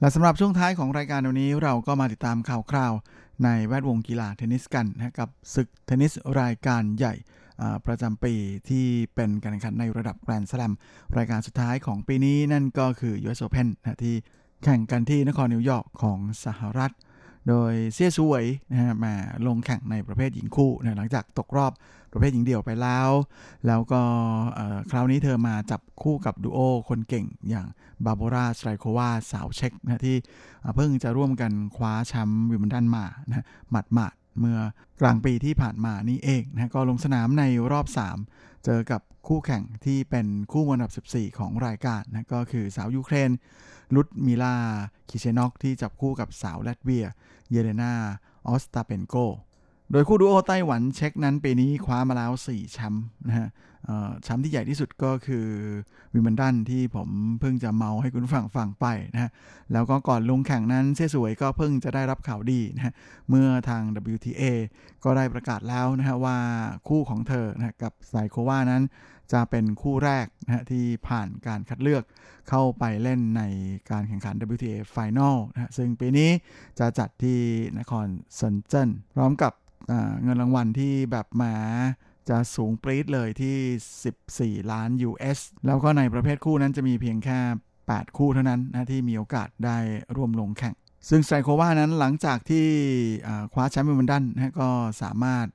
[0.00, 2.92] และสำหรับช่วงท้ายของรายการวันนี้เราก็มาติดตามข่าวคราว
[3.44, 7.14] ในแวดวงกีฬาเทนนิสกันนะกับศึกเทนนิสรายการใหญ่
[7.86, 8.34] ประจำปี
[8.68, 10.72] ที่เป็นการแข่งขันในระดับแกรนด์สแลม
[11.16, 14.14] รายการสุดท้ายของปีนี้นั่นก็คือ US Open นะที่
[14.64, 16.92] แข่งกันที่นครนิวยอร์กของสหรัฐ
[17.48, 19.14] โดยเซี่ยซูเหวยนะฮะมา
[19.46, 21.72] ลงแข่งในประเภทหญิงคู่นะหลังจากตกรอบ
[22.12, 23.10] ประเภทหญิงเดี่ยวไปแล้ว
[23.66, 24.00] แล้วก็
[24.90, 27.66] คราวนี้เธอมาจับคู่กับดูโอคนเก่งอย่าง
[28.04, 30.16] บาร์โบราสไตรโควาสาวเช็กนะที่
[30.76, 34.58] เพิ่งจะร่วมกันคว้าแชมป์วิมเบิลดันมานะหมัดหมัดเมื่อ
[35.00, 37.86] กลางปีที่ผ่านมานี่เองนะก็ลงสนามในรอบ
[38.26, 43.30] 3 เจอกับคู่แข่งที่เป็นคู่อันดับ 14 ของรายการนะก็คือสาวยูเครน
[43.94, 44.54] ลุดมิลา
[45.10, 47.06] คิเชนอกที่จับคู่กับสาวแลตเวีย
[47.50, 47.92] เยเลนา
[48.48, 49.14] ออสตาเปนโก
[49.92, 53.48] โดยคู่ดูโอไต้หวันเช็กนั้นปีนี้คว้ามาแล้ว 4 แชมป์นะฮะ
[54.22, 55.46] แชมป์ที่ใหญ่ที่สุดก็คือ
[56.12, 57.08] วิมเบิลดันที่ผม
[57.40, 59.30] เพิ่งจะเมาท์ให้คุณผู้ฟังฟังไปนะฮะ
[59.72, 62.92] แล้วก็ก่อนลงแข่งนั้นเซี่ยซูเหวยก็เพิ่งจะได้รับข่าวดีนะฮะ
[63.28, 63.82] เมื่อทาง
[64.14, 64.42] WTA
[65.04, 66.36] ก็ได้ประกาศแล้วนะฮะว่า
[66.88, 68.82] คู่ของเธอนะกับสไตรโควานั้น
[69.32, 72.02] จะเป็นคู่แรกนะฮะที่ผ่านการคัดเลือก
[72.48, 73.42] เข้าไปเล่นใน
[73.90, 76.30] การแข่งขัน WTA Final นะฮะซึ่งปีนี้
[76.78, 77.40] จะจัดที่
[77.78, 78.06] นคร
[78.36, 79.52] เซนเจิ้นพร้อมกับ
[80.22, 81.54] เงินรางวัลที่แบบมา
[82.28, 87.38] จะสูงปรี๊ดเลยที่ 14 ล้าน US แล้วก็ในประเภทคู่นั้นจะมีเพียงแค่
[87.78, 89.78] 8 คู่เท่านั้นนะที่มีโอกาสได้
[90.16, 90.74] ร่วมลงแข่ง
[91.08, 92.66] ซึ่งสไตรโควานั้นหลังจากที่
[93.52, 94.70] คว้าแชมป์วิมเบิลดันนะก็
[95.02, 95.46] สามารถ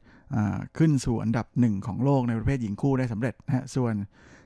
[0.77, 3.93] ขึ้นสู่อันดับหนึ่งของโลกในประเภทหญิงคู่ได้สำเร็จนะส่วน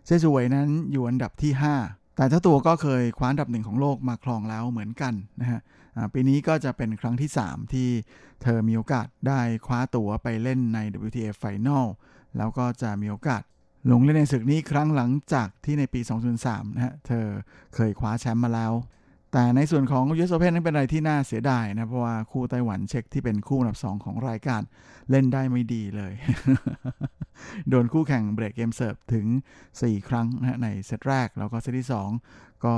[0.05, 1.51] เซี่ยซูเหวยนั้นอยู่อันดับที่
[1.85, 5.61] 5 แต่เจ้าตัวก็เคยคว้าอันดับหนึ่งของโลกมาครองแล้วเหมือนกันนะฮะ
[6.13, 7.89] ปีนี้ก็จะเป็นครั้งที่ 3 ที่
[8.43, 11.85] เธอมีโอกาสได้คว้าตั๋วไปเล่นใน WTA Final
[12.37, 13.41] แล้วก็จะมีโอกาส
[13.91, 15.99] ลงเล่นในศึกนี้ครั้งหลังจากที่ในปี
[16.39, 17.25] 2003 นะฮะ เธอ
[17.75, 18.73] เคยคว้าแชมป์มาแล้ว
[19.37, 24.61] แต่ในส่วนของ US Open นั้นเป็นอะไรที่น่าเสียดายนะ เพราะว่าคู่ไต้หวันเช็คที่เป็นคู่อันดับ 2 ของรายการ
[25.09, 26.13] เล่นได้ไม่ดีเลย
[27.69, 29.25] โดนคู่แข่งเบรกเกมเซิร์ฟถึง
[29.67, 31.87] 4 ครั้งนะในเซตแรก แล้วก็เซตที่
[32.25, 32.75] 2 ก็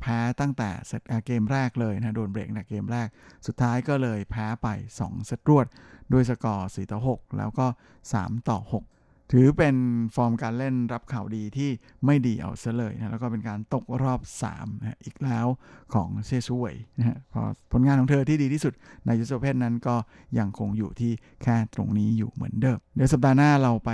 [0.00, 3.08] แพ้ตั้งแต่เซตเกมแรกเลยนะ โดนเบรกในเกมแรก
[3.46, 4.68] สุดท้ายก็เลยแพ้ไป
[4.98, 5.66] 2 เซตรวด
[6.12, 7.66] ด้วยสกอร์ 4 ต่อ 6 แล้วก็
[8.08, 8.93] 3 ต่อ 6
[9.32, 9.76] ถือเป็น
[10.14, 11.70] ฟอร์มการเล่นรับข่าวดีที่
[12.04, 14.20] ไม่ดีเอาซะเลยนะแล้วก็เป็นการตกรอบ
[14.52, 15.46] 3นะอีกแล้ว
[15.94, 18.72] ของเซซูเวยนะฮะพอผลงานของเธอที่ดีที่สุด
[19.06, 19.96] ใน US Open นั้นก็
[20.38, 21.12] ยังคงอยู่ที่
[21.42, 23.90] แค่ตรงนี้อยู่เหมือนเดิม เดี๋ยวสัปดาห์หน้าเราไป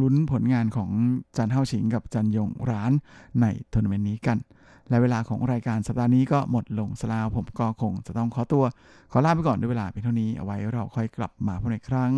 [0.00, 0.90] ลุ้นผลงานของ
[1.36, 2.92] จันเท่าชิงกับจันยงร้าน
[3.40, 4.38] ในทัวร์นาเมนต์นี้กัน
[4.88, 8.64] และเวลาของรายการสัปดาห์นี้ก็หมดลงสลาวผมก็คงจะต้องขอตัว
[9.12, 12.12] ขอลาไปก่อนด้วยเวลาเพียงเท่านี้เอาไว้เราค่อยกลับมาพบในครั้ง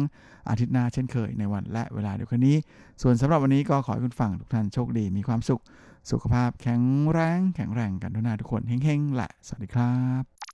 [0.49, 2.57] อาทิตย์หน้าเช่นเคยในวันและเวลาเดียวกันนี้
[3.03, 5.63] ส่วนสำหรับวันนี้ก็ขอให้คุณฟังทุกท่านโชคดีมีความสุข
[6.11, 10.54] สุขภาพแข็งแรง แข็งแรงกันทุกนาทุกคนเฮ้งๆแหละสวัสดีครับ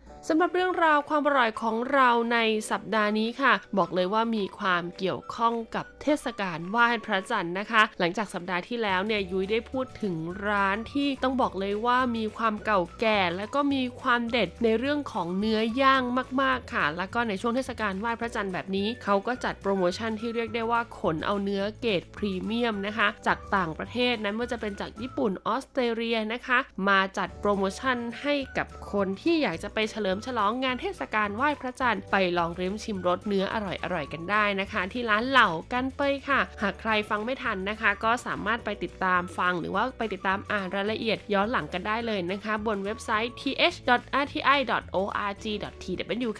[0.27, 2.39] สำหรับเรื่องราวความอร่อยของเราใน
[2.71, 10.15] สัปดาห์นี้ค่ะ บอกเลยว่ามีความเกี่ยวข้องกับเทศกาลไหว้พระจันทร์นะคะ หลังจากสัปดาห์ที่แล้วเนี่ยยุ้ยได้พูดถึง
[10.47, 16.03] ร้านที่ต้องบอกเลยว่ามีความเก่าแก่ และก็มีความเด็ดในเรื่องของเนื้อย่าง
[16.41, 26.59] มาก ๆค่ะ แล้วก็ในช่วงเทศกาลไหว้พระจันทร์แบบนี้ เขาก็จัดโปรโมชั่นที่เรียกได้ว่าขนเอาเนื้อเกรดพรีเมียมนะคะ จากต่างประเทศนั้นว่าจะเป็นจากญี่ปุ่นออสเตรเลียนะคะ
[26.89, 33.55] มาจัดโปรโมชั่นให้กับคนที่อยากจะไปเฉลิมฉลองงานเทศกาลไหว้พระจันทร์ไปลองริมชิมรสเนื้ออ
[33.93, 44.69] ร่อยๆกันได้นะคะ ที่ร้านเหล่ากันเปยค่ะ หากใครฟังไม่ทันนะคะ ก็สามารถไปติดตามฟังหรือว่าไปติดตามอ่านรายละเอียดย้อนหลังกันได้เลยนะคะ บนเว็บไซต์ th.rti.org.tw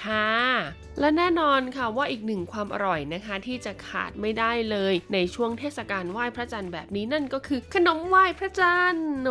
[0.06, 0.26] ค่ะ
[1.00, 9.30] และแน่นอนค่ะว่าอีกหนึ่งความอร่อยนะคะ ที่จะขาดไม่ได้เลย ในช่วงเทศกาลไหว้พระจันทร์แบบนี้นั่นก็คือ ขนมไหว้พระจันทร์โน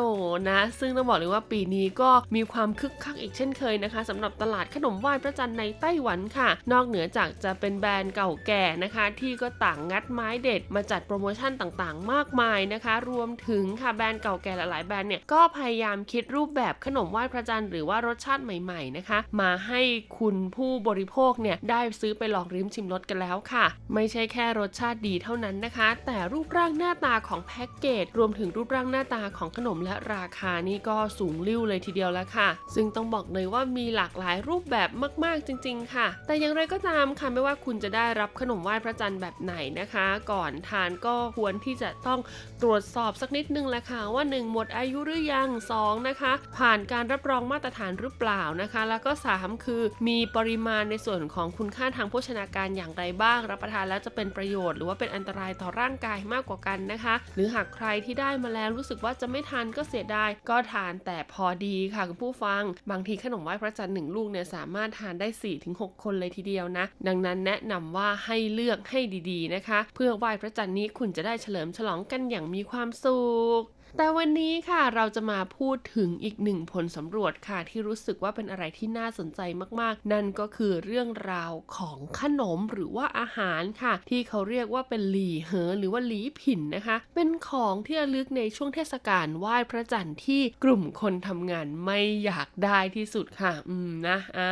[0.51, 19.81] นะ ซึ่งต้องบอกเลยว่าปีนี้ก็มีความคึกคักอีกเช่นเคยนะคะสำหรับตลาดขนมไหว้พระจันทร์ในไต้หวันค่ะ นอกเหนือจากจะเป็นแบรนด์เก่าแก่นะคะ ที่ก็ต่างงัดไม้เด็ด มาจัดโปรโมชั่นต่างๆ มากมายนะคะ รวมถึงค่ะแบรนด์เก่าแก่หลายๆแบรนด์เนี่ยก็พยายามคิดรูปแบบขนมไหว้พระจันทร์หรือว่ารสชาติใหม่ๆนะคะ มาให้
[20.19, 23.65] คุณผู้บริโภคเนี่ยได้ซื้อไปลองริมชิมรสกันแล้วค่ะ
[23.95, 34.89] ไม่ใช่แค่รสชาติดีเท่านั้นนะคะ แต่รูปร่างหน้าตาของแพ็กเกจรวมถึงรูปร่างหน้าตาของขนมและราคานี่ก็สูงลิ่วเลยทีเดียวแล้วค่ะ ซึ่งต้องบอกเลยว่ามีหลากหลายรูปแบบ
[35.25, 42.21] มากๆจริง ๆ ค่ะ แต่อย่างไรก็ตามค่ะไม่ว่าคุณจะได้รับขนมไหว้พระจันทร์แบบไหนนะคะ ก่อนทานก็ควรที่จะต้อง
[42.63, 45.49] ตรวจสอบสักนิดนึงแหละค่ะว่า 1 หมดอายุหรือยัง
[45.79, 65.29] 2 นะคะ ผ่านการรับรองมาตรฐานหรือเปล่านะคะ แล้วก็ 3 คือมีปริมาณในส่วนของคุณค่าทางโภชนาการอย่างไรบ้าง รับประทานแล้วจะเป็นประโยชน์หรือว่าเป็นอันตรายต่อร่างกายมากกว่ากันนะคะ หรือหากใครที่ได้มาแล้วรู้สึกว่าจะไม่ทานก็เสียดายก็ทานแต่พอดีค่ะคุณผู้ฟัง บางทีขนมไหว้พระจันทร์หนึ่งลูกเนี่ยสามารถทานได้
[65.67, 69.01] 4-6 คนเลยทีเดียวนะ ดังนั้นแนะนำว่าให้เลือกให้
[69.31, 73.21] ดีๆนะคะ เพื่อไหว้พระจันทร์นี้คุณจะได้เฉลิมฉลองกันอย่างมีความสุ
[73.61, 73.63] ข
[73.97, 79.41] แต่วันนี้ค่ะเราจะมาพูดถึงอีกหนึ่งผลสำรวจค่ะ ที่รู้สึกว่าเป็นอะไรที่น่าสนใจ
[79.81, 94.51] มากๆ นั่นก็คือเรื่องราวของขนมหรือว่าอาหารค่ะ ที่เขาเรียกว่าเป็นหลี่เหอหรือว่าหลีผินนะคะ เป็นของที่ระลึกในช่วงเทศกาลไหว้พระจันทร์ที่กลุ่มคนทำงานไม่อยากได้ที่สุดค่ะ อืมนะอ่า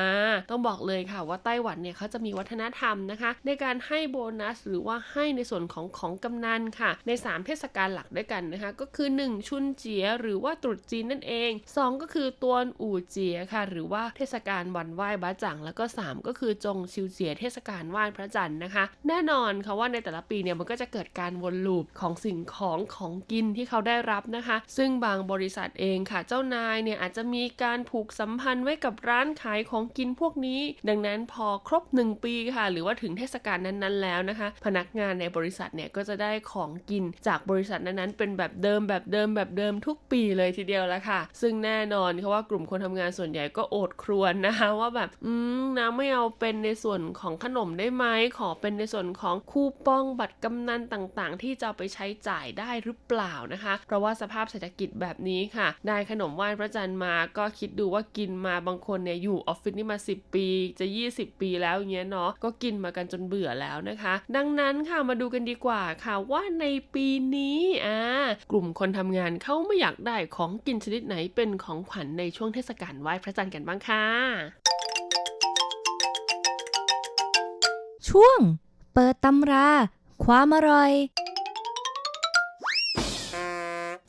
[0.51, 30.61] ต้องบอกเลยค่ะว่าไต้หวันเนี่ยเขาจะมีวัฒนธรรมนะคะ ในการให้โบนัสหรือว่าให้ในส่วนของของกำนันค่ะ ใน 3 เทศกาลหลักด้วยกันนะคะ ก็คือ1 1ชุนเจียหรือว่าตรุษจีนนั่นเอง 2 ก็คือตวนอู่เจียค่ะ หรือว่าเทศกาลวันไหว้บ้าจังแล้วก็ 3 ก็คือจงชิวเจียเทศกาลไหว้พระจันทร์นะคะ แน่นอนค่ะว่าในแต่ละปีเนี่ยมันก็จะเกิดการวนลูปของสิ่งของของกินที่เขาได้รับนะคะ ซึ่งบางบริษัทเองค่ะ เจ้านายเนี่ยอาจจะมีการผูกสัมพันธ์ไว้กับร้านขายของกินพวกนี้
[30.89, 48.05] ดังนั้นพอครบ 1 ปีค่ะ หรือว่าถึงเทศกาลนั้นๆแล้วนะคะ พนักงานในบริษัทเนี่ยก็จะได้ของกินจากบริษัทนั้นๆเป็นแบบเดิมแบบเดิมิมแบบเดิมทุกปีเลยทีเดียวและค่ะ ซึ่งแน่นอนค่ะว่ากลุ่มคนทำงานส่วนใหญ่ก็โอดครวญนะคะว่าแบบอืมนะไม่เอาเป็นในส่วนของขนมได้ไหม
[48.39, 60.47] ขอเป็นในส่วนของคูปองบัตรกำนันต่างๆ ที่จะไปใช้จ่ายได้หรือเปล่านะคะ เพราะว่าสภาพเศรษฐกิจแบบนี้ค่ะได้ขนมไหว้พระจันทร์มาก็คิดดูว่ากินมาบางคนเนี่ยอยู่ออฟฟิศนี่มา 10 ปี
[60.81, 67.07] จะ 20 ปีแล้วอย่างเงี้ยเนาะก็กินมากันจนเบื่อแล้วนะคะ ดังนั้นค่ะมาดูกันดีกว่าค่ะว่าในปี
[67.37, 67.99] นี้อ่า
[68.51, 74.05] กลุ่มคนทำงานเขาไม่อยากได้ของกินชนิดไหนเป็นของขวัญในช่วงเทศกาลไหว้พระจันทร์กันบ้างค่ะ
[78.09, 78.39] ช่วง
[78.95, 79.69] เปิดตำรา
[80.25, 80.93] ความอร่อย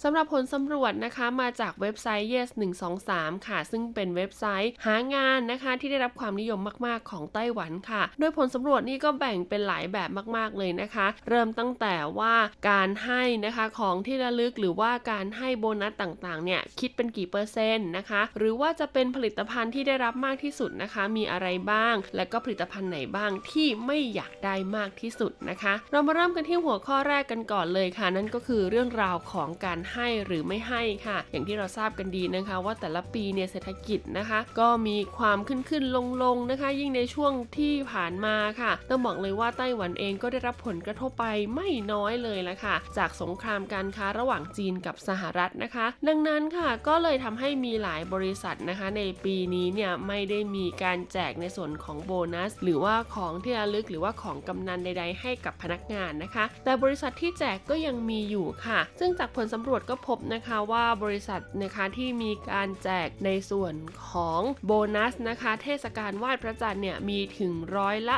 [0.04, 2.50] สำหรับผลสำรวจนะคะมาจากเว็บไซต์ yes
[2.97, 12.36] 123 ค่ะ ซึ่งเป็นเว็บไซต์หางานนะคะที่ได้รับความนิยมมากๆของไต้หวันค่ะ โดยผลสำรวจนี่ก็แบ่งเป็นหลายแบบมากๆเลยนะคะ เริ่มตั้งแต่ว่า
[12.70, 41.26] การให้นะคะของที่ระลึกหรือว่าการให้โบนัสต่างๆเนี่ยคิดเป็นกี่เปอร์เซ็นต์นะคะ หรือว่าจะเป็นผลิตภัณฑ์ที่ได้รับมากที่สุดนะคะ มีอะไรบ้าง และก็ผลิตภัณฑ์ไหนบ้างที่ไม่อยากได้มากที่สุดนะคะ เรามาเริ่มกันที่หัวข้อแรกกันก่อนเลยค่ะ นั่นก็คือเรื่องราวของการให้หรือไม่ให้ค่ะ อย่างที่เราทราบกันดีนะคะ ว่าแต่ละปีเนี่ยเศรษฐกิจนะคะ ก็มีความขึ้นขึ้นลงลงนะคะ ยิ่งในช่วงที่ผ่านมาค่ะต้องบอกเลยว่าไต้หวันเองก็ได้รับผลกระทบไป
[41.56, 63.76] ไม่น้อยเลยละค่ะ จากสงครามการค้าระหว่างจีนกับสหรัฐนะคะ ดังนั้นค่ะก็เลยทำให้มีหลายบริษัทนะคะ ในปีนี้เนี่ยไม่ได้มีการแจกในส่วนของโบนัส หรือว่าของที่ระลึกหรือว่าของกำนันใด ๆ ให้กับพนักงานนะคะ แต่บริษัทที่แจกก็ยังมีอยู่ค่ะ ซึ่งจากผลสำรวจก็พบนะคะว่าบริษัทนะคะที่มีการแจกในส่วน
[64.10, 68.18] ของโบนัสนะคะ เทศกาลไหว้พระจันทร์เนี่ยมีถึงร้อยละ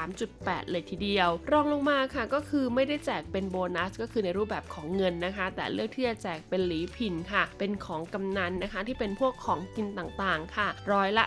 [0.00, 11.24] 63.8 เลยทีเดียว รองลงมาค่ะก็คือไม่ได้แจกเป็นโบนัสก็คือในรูปแบบของเงินนะคะ แต่เลือกที่จะแจกเป็นหลีพินค่ะ เป็นของกำนันนะคะ ที่เป็นพวกของกินต่างๆค่ะ ร้อยละ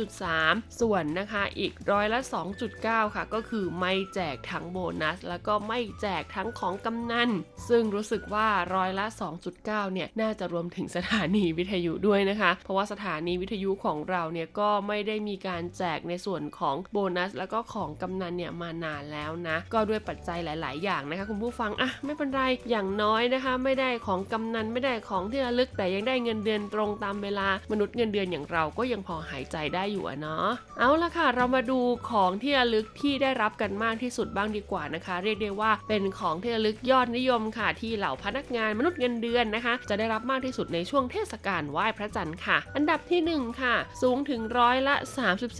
[0.00, 2.20] 33.3 ส่วนนะคะอีกร้อยละ
[2.66, 7.30] 2.9 ค่ะ ก็คือไม่แจกทั้งโบนัส แล้วก็ไม่แจกทั้งของกำนัน
[7.68, 9.06] ซึ่งรู้สึกว่าร้อย้อยละ
[9.48, 30.46] 2.9 เนี่ย น่าจะรวมถึงสถานีวิทยุด้วยนะคะ เพราะว่าสถานีวิทยุของเราเนี่ยก็ไม่ได้มีการแจกในส่วนของโบนัส แล้วก็ของกำนันเนี่ยมานานแล้วนะ ก็ด้วยปัจจัยหลาย ๆ อย่างนะคะคุณผู้ฟัง อะ ไม่เป็นไร อย่างน้อยนะคะ ไม่ได้ของกำนันไม่ได้ของที่ระลึกแต่ยังได้เงินเดือนตรงตามเวลามนุษย์เงินเดือนอย่างเราก็ยังพอหายใจได้อยู่อะเนาะ
[30.78, 44.94] เอาละค่ะ เรามาดูของที่ระลึกที่ได้รับกันมากที่สุดบ้างดีกว่านะคะ เรียกได้ว่าเป็นของที่ระลึกยอดนิยมค่ะที่เหล่าพนักงานมนุษย์เงินเดือนนะคะ จะได้รับมากที่สุดในช่วงเทศกาลไหว้พระจันทร์ค่ะ อันดับที่ 1 ค่ะ สูงถึงร้อยละ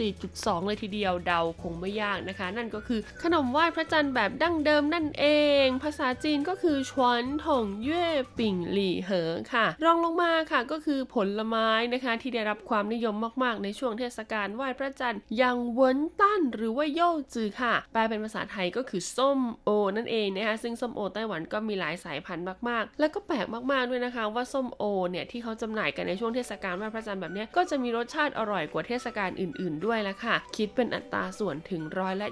[0.00, 5.26] 34.2 เลยทีเดียวเดาคงไม่ยากนะคะ นั่นก็คือขนมไหว้พระจันทร์แบบดั้งเดิมนั่นเอ
[5.64, 8.06] ง ภาษาจีนก็คือชวนถงเย่
[8.38, 32.28] ปิ่งหลี่เหอค่ะ รองลงมาค่ะก็คือผลไม้นะคะที่ได้รับความนิยมมากๆ ในช่วงเทศกาลไหว้พระจันทร์อย่างเวินตั้นหรือว่าโย่จือค่ะแปลเป็นภาษาไทยก็คือส้มโอนั่นเองนะคะซึ่งส้มโอไต้หวันก็มีหลายสายพันธุ์มากๆแล้วก็แปลกมากๆด้วยนะคะว่าส้มโอเนี่ยที่เขาจำหน่ายกันในช่วงเทศกาลไหว้พระจันทร์แบบนี้ก็จะมีรสชาติอร่อยกว่าเทศกาลอื่น ๆ ด้วยละค่ะ คิดเป็นอัตราส่วนถึงร้อยละ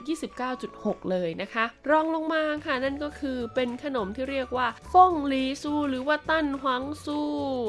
[0.53, 7.19] 29.6 เลยนะคะ รองลงมาค่ะนั่นก็คือเป็นขนมที่เรียกว่าฟงหลีซูหรือว่าตั้นหวังซู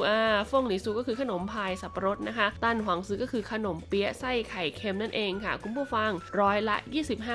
[0.07, 6.75] อ่าฟงหลีซูก็คือขนมพายสับปะรดนะคะ ตั้นหวังซูก็คือขนมเปี๊ยะไส้ไข่เค็มนั่นเองค่ะ คุณผู้ฟังร้อยละ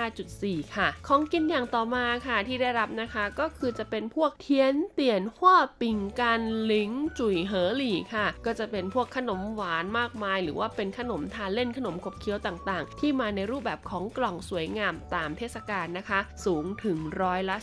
[0.09, 17.57] 25.4 ค่ะ ของกินอย่างต่อมาค่ะที่ได้รับนะคะ ก็คือจะเป็นพวกเทียนเตียนหวปิ่งกันหลิงจุ๋ยเหอหลี่ค่ะ ก็จะเป็นพวกขนมหวานมากมาย หรือว่าเป็นขนมทานเล่นขนมขบเคี้ยวต่างๆ ที่มาในรูปแบบของกล่องสวยงามตามเทศกาลนะคะ สูงถึงร้อยละ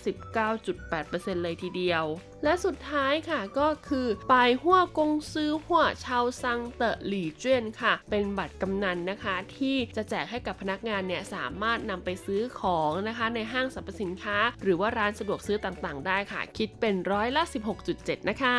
[0.70, 2.04] 19.8%เลยทีเดียว
[2.44, 17.44] และสุดท้ายค่ะก็คือปายหัวกงซื้อหัวชาวซังเตอหลี่เจี้ยนค่ะ เป็นบัตรกำนันนะคะ ที่จะแจกให้กับพนักงานเนี่ยสามารถนำไปซื้อของนะคะ ในห้างสรรพสินค้า หรือว่าร้านสะดวกซื้อต่างๆ ได้ค่ะ คิดเป็นร้อยละ
[17.86, 18.58] 6.7 นะคะ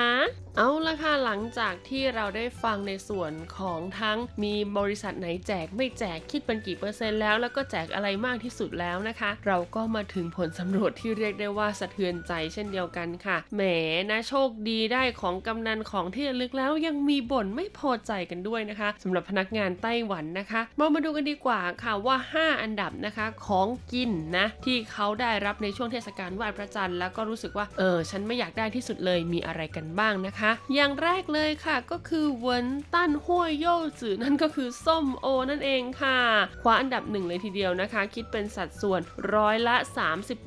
[0.56, 13.62] เอาละค่ะหลังจากที่เราได้ฟังในส่วนของทั้งมีบริษัทไหนแจกไม่แจกคิดเป็นกี่เปอร์เซ็นต์แล้ว แล้วก็แจกอะไรมากที่สุดแล้วนะคะ เราก็มาถึงผลสำรวจที่เรียกได้ว่าสะเทือนใจเช่นเดียวกันค่ะแหม
[14.10, 36.18] นะโชคดีได้ของกำนันของที่ระลึกแล้วยังมีบ่นไม่พอใจกันด้วยนะคะสำหรับพนักงานไต้หวันนะคะ มามาดูกันดีกว่าค่ะว่า 5 อันดับนะคะของกินนะที่เขาได้รับในช่วงเทศกาลไหว้พระจันทร์แล้วก็รู้สึกว่าเออฉันไม่อยากได้ที่สุดเลยมีอะไรกันบ้างนะคะ อย่างแรกเลยค่ะก็คือ文旦或柚子นั่นก็คือส้มโอนั่นเองค่ะ
[36.62, 39.00] คว้าอันดับหนึ่งเลยทีเดียวนะคะ คิดเป็นสัดส่วน
[39.34, 39.76] ร้อยละ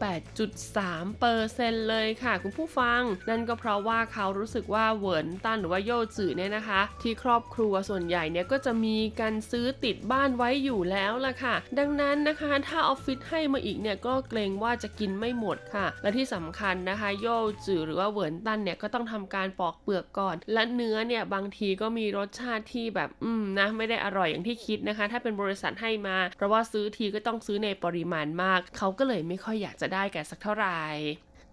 [0.04, 30.80] 38.3เปอร์เซ็นต์เลยค่ะ คุณผู้ฟัง นั่นก็เพราะว่าเขารู้สึกว่า文旦 หรือว่า 柚子เนี่ยนะคะ ที่ครอบครัวส่วนใหญ่เนี่ยก็จะมีการซื้อติดบ้านไว้อยู่แล้วล่ะค่ะ ดังนั้นนะคะถ้าออฟฟิศให้มาอีกเนี่ยก็เกรงว่าจะกินไม่หมดค่ะ และที่สำคัญนะคะ โย่จือหรือว่าเวินตั้นเนี่ยก็ต้องทำการปอกเปลือกก่อน และเนื้อเนี่ยบางทีก็มีรสชาติที่แบบอืมนะไม่ได้อร่อยอย่างที่คิดนะคะ ถ้าเป็นบริษัทให้มา เพราะว่าซื้อทีก็ต้องซื้อในปริมาณมาก เขาก็เลยไม่ค่อยอยากจะได้กันสักเท่าไหร่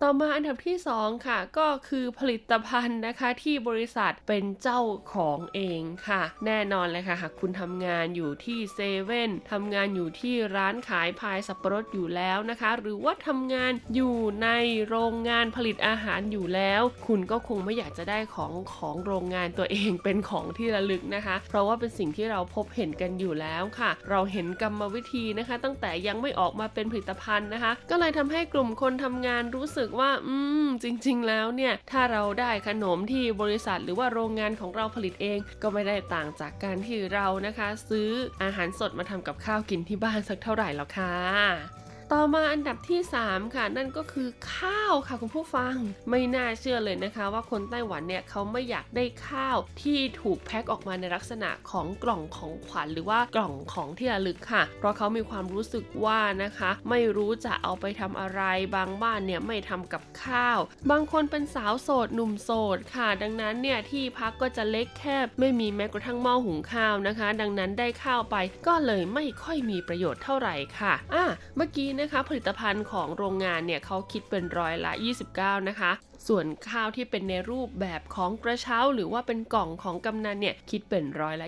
[0.05, 4.81] ต่อมาอันดับที่ 2 ค่ะ ก็คือผลิตภัณฑ์นะคะที่บริษัทเป็นเจ้า
[5.13, 14.49] ของเองค่ะ แน่นอนเลยค่ะ หากคุณทำงานอยู่ที่เซเว่นทำงานอยู่ที่ร้านขายพายสับปะรดอยู่แล้วนะคะ หรือว่าทำงานอยู่ใน
[14.89, 30.35] โรงงานผลิตอาหารอยู่แล้ว คุณก็คงไม่อยากจะได้ของของโรงงานตัวเองเป็นของที่ระลึกนะคะ เพราะว่าเป็นสิ่งที่เราพบเห็นกันอยู่แล้วค่ะ เราเห็นกรรมวิธีนะคะ ตั้งแต่ยังไม่ออกมาเป็นผลิตภัณฑ์นะคะ ก็เลยทำให้กลุ่มคนทำงานรู้สึกว่า อื
[30.65, 38.09] ม จริง ๆ แล้วเนี่ย ถ้าเราได้ขนมที่บริษัทหรือว่าโรงงานของเราผลิตเอง ก็ไม่ได้ต่างจากการที่เรานะคะ ซื้อ
[38.43, 45.75] อาหารสดมาทำกับข้าวกินที่บ้านสักเท่าไหร่หรอกค่ะ ต่อมาอันดับที่ 3 ค่ะ นั่นก็คือข้าวค่ะคุณผู้ฟัง
[46.11, 58.43] ไม่น่าเชื่อเลยนะคะ ว่าคนไต้หวันเนี่ยเขาไม่อยากได้ข้าวที่ถูกแพ็คออกมาในลักษณะของกล่องของขวัญหรือว่ากล่องของที่ระลึกค่ะ เพราะเขามีความรู้สึกว่านะคะ ไม่รู้จะเอาไปทำอะไร
[58.77, 60.59] บางบ้านเนี่ยไม่ทำกับข้าว
[60.91, 68.37] บางคนเป็นสาวโสดหนุ่มโสดค่ะ ดังนั้นเนี่ยที่พักก็จะเล็กแคบ ไม่มีแม้กระทั่งหม้อหุงข้าวนะคะ ดังนั้นได้ข้าวไป
[68.67, 71.25] ก็เลยไม่ค่อยมีประโยชน์เท่าไหร่ค่ะอะ
[71.57, 74.93] เมื่อกี้นะคะ ผลิตภัณฑ์ของโรงงานเนี่ยเขาคิดเป็นร้อยละ
[75.31, 75.93] 29 นะคะ
[76.29, 81.47] ส่วนข้าวที่เป็นในรูปแบบของกระเช้า หรือว่าเป็นกล่องของกำนันเนี่ยคิดเป็นร้อยละ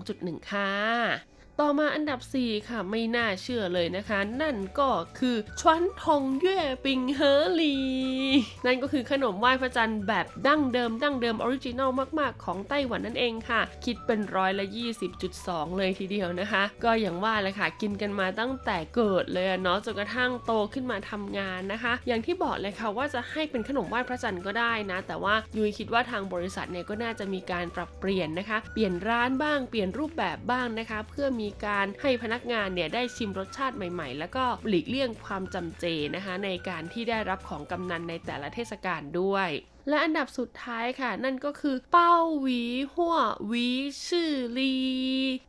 [0.00, 7.76] 22.1 ค่ะ ต่อมาอันดับ 4 ค่ะไม่น่าเชื่อเลยนะคะ นั่นก็คือ傳統月餅盒禮
[8.66, 14.66] นั่นก็คือขนมไหว้พระจันทร์แบบดั้งเดิมดั้งเดิม originalมากๆ ของไต้หวันนั่นเองค่ะ คิดเป็นร้อยละ
[15.20, 35.84] 20.2 เลยทีเดียวนะคะ ก็อย่างว่าแหละค่ะ กินกันมาตั้งแต่เกิดเลยเนาะจนกระทั่งโตขึ้นมาทำงานนะคะ อย่างที่บอกเลยค่ะว่าจะให้เป็นขนมไหว้พระจันทร์ก็ได้นะ แต่ว่ายุ้ยคิดว่าทางบริษัทเนี่ยก็น่าจะมีการปรับเปลี่ยนนะคะ เปลี่ยนร้านบ้างเปลี่ยนรูปแบบบ้างนะคะ เพื่อมีการให้พนักงานเนี่ยได้ชิมรสชาติใหม่ ๆ แล้วก็หลีกเลี่ยงความจำเจ
[36.14, 39.48] นะคะในการที่ได้รับของกำนันในแต่ละเทศกาลด้วย
[39.88, 42.62] และอันดับสุดท้ายค่ะ นั่นก็คือ เป้าหวี
[42.94, 43.16] หัว
[43.46, 43.66] หวี
[44.06, 44.74] ชื่อลี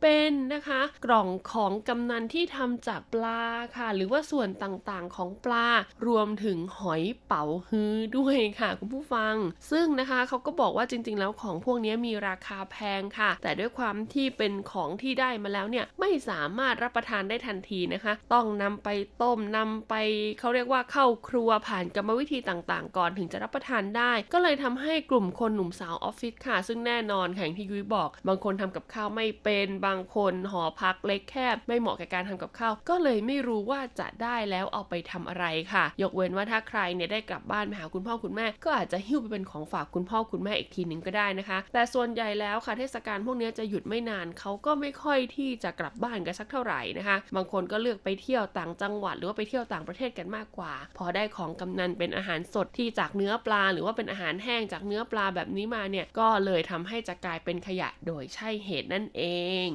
[0.02, 3.42] เป็นนะคะ กล่องของกำนันที่ทำจากปลา
[3.76, 5.66] ค่ะ หรือว่าส่วนต่างๆของปลา
[6.06, 9.34] รวมถึงหอยเป๋าฮื้อด้วยค่ะ คุณผู้ฟัง
[9.70, 18.88] ซึ่งนะคะเขาก็บอกว่าจริงๆ แล้วของพวกนี้มีราคาแพงค่ะ แต่ด้วยความที่เป็นของที่ได้มาแล้วเนี่ยไม่สามารถรับประทานได้ทันทีนะคะ ต้องนำไป
[19.22, 19.94] ต้มนำไป
[20.38, 59.22] เขาเรียกว่าเข้าครัวผ่านกรรมวิธีต่างๆ ก่อนถึงจะรับประทานได้ก็เลยทำให้กลุ่มคนหนุ่มสาวออฟฟิศค่ะ ซึ่งแน่นอนแข่งที่ยุ้ยบอก บางคนทำกับข้าวไม่เป็นบางคนหอพักเล็กแคบ ไม่เหมาะกับการทำกับข้าว ก็เลยไม่รู้ว่าจะได้แล้วเอาไปทำอะไรค่ะ ยกเว้นว่าถ้าใครเนี่ยได้กลับบ้านไปหาคุณพ่อคุณแม่ ก็อาจจะหิ้วไปเป็นของฝากคุณพ่อคุณแม่อีกทีหนึ่งก็ได้นะคะ แต่ส่วนใหญ่แล้วค่ะเทศกาลพวกนี้จะหยุดไม่นานเขาก็ไม่ค่อยที่จะกลับบ้านกันสักเท่าไหร่นะคะ บางคนก็เลือกไปเที่ยวต่างจังหวัด หรือว่าไปเที่ยวต่างประเทศกันมากกว่า พอได้ของกำนันเป็นอาหารสดที่จากเนื้อปลาหรือว่าเป็นอาาหารแห้งจากเนื้อปลาแบบนี้มาเนี่ยก็เลยทำให้จะกลายเป็นขยะโดยใช่เหตุนั่นเอ
[59.66, 59.68] ง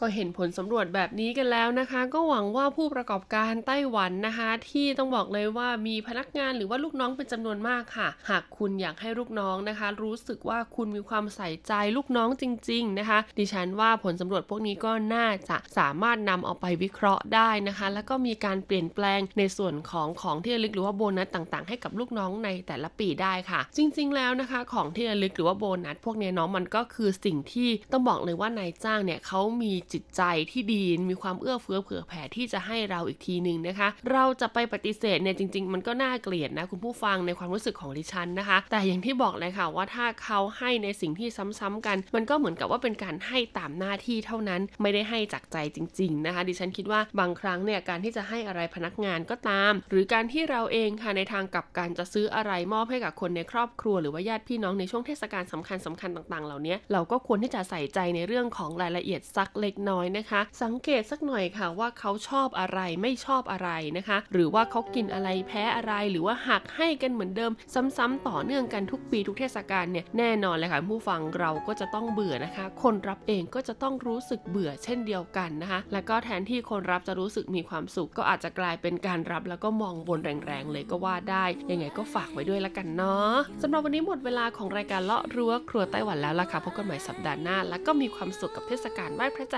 [0.00, 35.64] ก็เห็นผลสำรวจแบบนี้กันแล้วนะคะ ก็หวังว่าผู้ประกอบการไต้หวันนะคะ ที่ต้องบอกเลยว่ามีพนักงานหรือว่าลูกน้องเป็นจำนวนมากค่ะ หากคุณอยากให้ลูกน้องนะคะ รู้สึกว่าคุณมีความใส่ใจลูกน้องจริง ๆ นะคะ ดิฉันว่าผลสำรวจพวกนี้ก็น่าจะสามารถนำเอาไปวิเคราะห์ได้นะคะ แล้วก็มีการเปลี่ยนแปลงในส่วนของของที่ระลึกหรือว่าโบนัสต่างๆ ให้กับลูกน้องในแต่ละปีได้ค่ะ จริง ๆ แล้วนะคะ ของที่ระลึกหรือว่าโบนัสพวกนี้เนาะมันก็คือสิ่งที่ต้องบอกเลยว่านายจ้างเนี่ยเขามีจิตใจที่ดีมีความเอื้อเฟื้อเผื่อแผ่ที่จะให้เราอีกทีหนึ่งนะคะ เราจะไปปฏิเสธเนี่ยจริง
[35.68, 41.28] ๆ มันก็น่าเกลียดนะคุณผู้ฟังในความรู้สึกของดิฉันนะคะ แต่อย่างที่บอกเลยค่ะว่าถ้าเขาให้ในสิ่งที่
[41.60, 67.52] ซ้ำๆกัน มันก็เหมือนกับว่าเป็นการให้ตามหน้าที่เท่านั้นไม่ได้ให้จากใจจริง ๆ นะคะ ดิฉันคิดว่าบางครั้งเนี่ยการที่จะให้อะไรพนักงานก็ตาม หรือการที่เราเองค่ะในทางกลับการจะซื้ออะไรมอบให้กับคนในครอบครัว หรือว่าญาติพี่น้องในช่วงเทศกาลสำคัญสำคัญต่างๆ เหล่านี้เราก็ควรที่จะใส่ใจในเรื่องของรายละเอียดสักเลกน้อยนะคะ สังเกตสักหน่อยค่ะว่าเขาชอบอะไรไม่ชอบอะไรนะคะ หรือว่าเขากินอะไรแพ้อะไรหรือว่าหักให้กันเหมือนเดิม
[67.96, 89.57] ซ้ำๆต่อเนื่องกันทุกปีทุกเทศกาลเนี่ยแน่นอนเลยค่ะผู้ฟังเราก็จะต้องเบื่อนะคะ คนรับเองก็จะต้องรู้สึกเบื่อเช่นเดียวกันนะคะ แล้วก็แทนที่คนรับจะรู้สึกมีความสุข ก็อาจจะกลายเป็นการรับแล้วก็มองบนแรงๆเลยก็ว่าได้ยังไงก็ฝากไว้ด้วยละกันเนาะสำหรับวันนี้หมดเวลาของรายการเลาะรั้วครัวไต้หวันแล้วล่ะค่ะพบกันใหม่สัปดาห์หน้า แล้วก็มีความสุขกับเทศกาลไหว้พระจั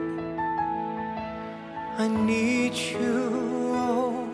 [1.97, 4.27] I need you, oh,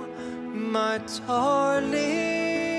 [0.54, 2.77] my darling.